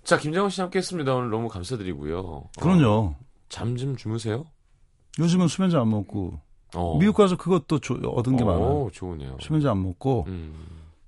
[0.03, 1.15] 자, 김장훈 씨 함께 했습니다.
[1.15, 2.51] 오늘 너무 감사드리고요.
[2.61, 3.17] 그럼요.
[3.49, 4.45] 잠좀 주무세요?
[5.19, 6.41] 요즘은 수면제 안 먹고
[6.75, 6.99] 어.
[6.99, 8.91] 미국 가서 그것도 조- 얻은 게 어, 많아요.
[8.93, 9.37] 좋으네요.
[9.41, 10.55] 수면제 안 먹고 음.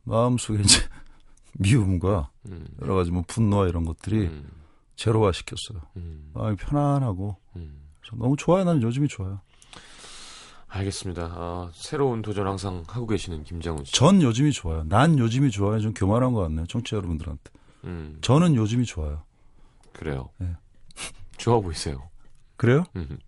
[0.04, 0.78] 마음속에 이제
[1.58, 2.66] 미움과 음.
[2.80, 4.48] 여러 가지 뭐 분노와 이런 것들이 음.
[4.94, 5.80] 제로화 시켰어요.
[5.96, 6.30] 음.
[6.34, 7.82] 마음이 편안하고 음.
[8.12, 8.64] 너무 좋아요.
[8.64, 9.40] 나는 요즘이 좋아요.
[10.68, 11.22] 알겠습니다.
[11.34, 13.92] 아, 새로운 도전 항상 하고 계시는 김장훈 씨.
[13.92, 14.84] 전 요즘이 좋아요.
[14.88, 15.80] 난 요즘이 좋아요.
[15.80, 16.66] 좀 교만한 것 같네요.
[16.66, 17.42] 청취자 여러분들한테.
[17.84, 18.18] 음.
[18.20, 19.22] 저는 요즘이 좋아요.
[19.92, 20.28] 그래요.
[20.38, 20.48] 네.
[21.38, 22.08] 좋아 보이세요.
[22.56, 22.84] 그래요?
[22.96, 23.18] 음.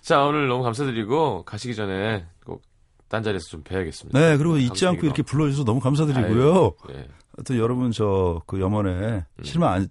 [0.00, 2.62] 자, 오늘 너무 감사드리고 가시기 전에 꼭
[3.08, 4.18] 딴 자리에서 좀 뵈야겠습니다.
[4.18, 5.04] 네, 그리고 잊지 않고.
[5.04, 6.72] 이렇게 불러주셔서 너무 감사드리고요.
[6.88, 7.08] 네.
[7.44, 9.88] 또 여러분 저 그 염원에 실망 안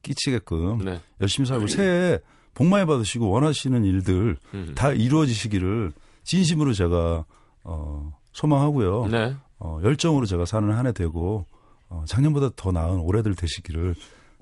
[0.00, 1.00] 끼치게끔 네.
[1.20, 2.18] 열심히 살고 새해
[2.54, 4.72] 복 많이 받으시고 원하시는 일들 음.
[4.74, 5.92] 다 이루어지시기를
[6.24, 7.24] 진심으로 제가
[7.64, 9.06] 어 소망하고요.
[9.06, 9.34] 네.
[9.58, 11.46] 어 열정으로 제가 사는 한 해 되고
[11.88, 13.94] 어 작년보다 더 나은 올해들 되시기를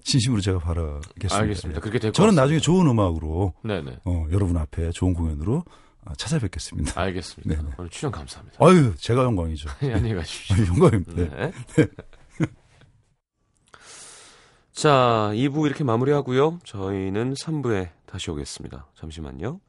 [0.03, 1.37] 진심으로 제가 바라겠습니다.
[1.37, 1.81] 알겠습니다.
[1.81, 2.35] 그렇게 될것 저는.
[2.35, 3.99] 나중에 좋은 음악으로 네네.
[4.05, 5.63] 어, 여러분 앞에 좋은 공연으로
[6.07, 6.99] 어, 찾아뵙겠습니다.
[6.99, 7.55] 알겠습니다.
[7.63, 7.75] 네네.
[7.79, 8.57] 오늘 출연 감사합니다.
[8.65, 9.69] 아유, 제가 영광이죠.
[9.93, 10.57] 안녕히 가십시오.
[10.57, 11.13] 아유, 영광입니다.
[11.15, 11.53] 네.
[14.81, 16.61] 자, 2부 이렇게 마무리하고요.
[16.65, 18.87] 저희는 3부에 다시 오겠습니다.
[18.95, 19.61] 잠시만요.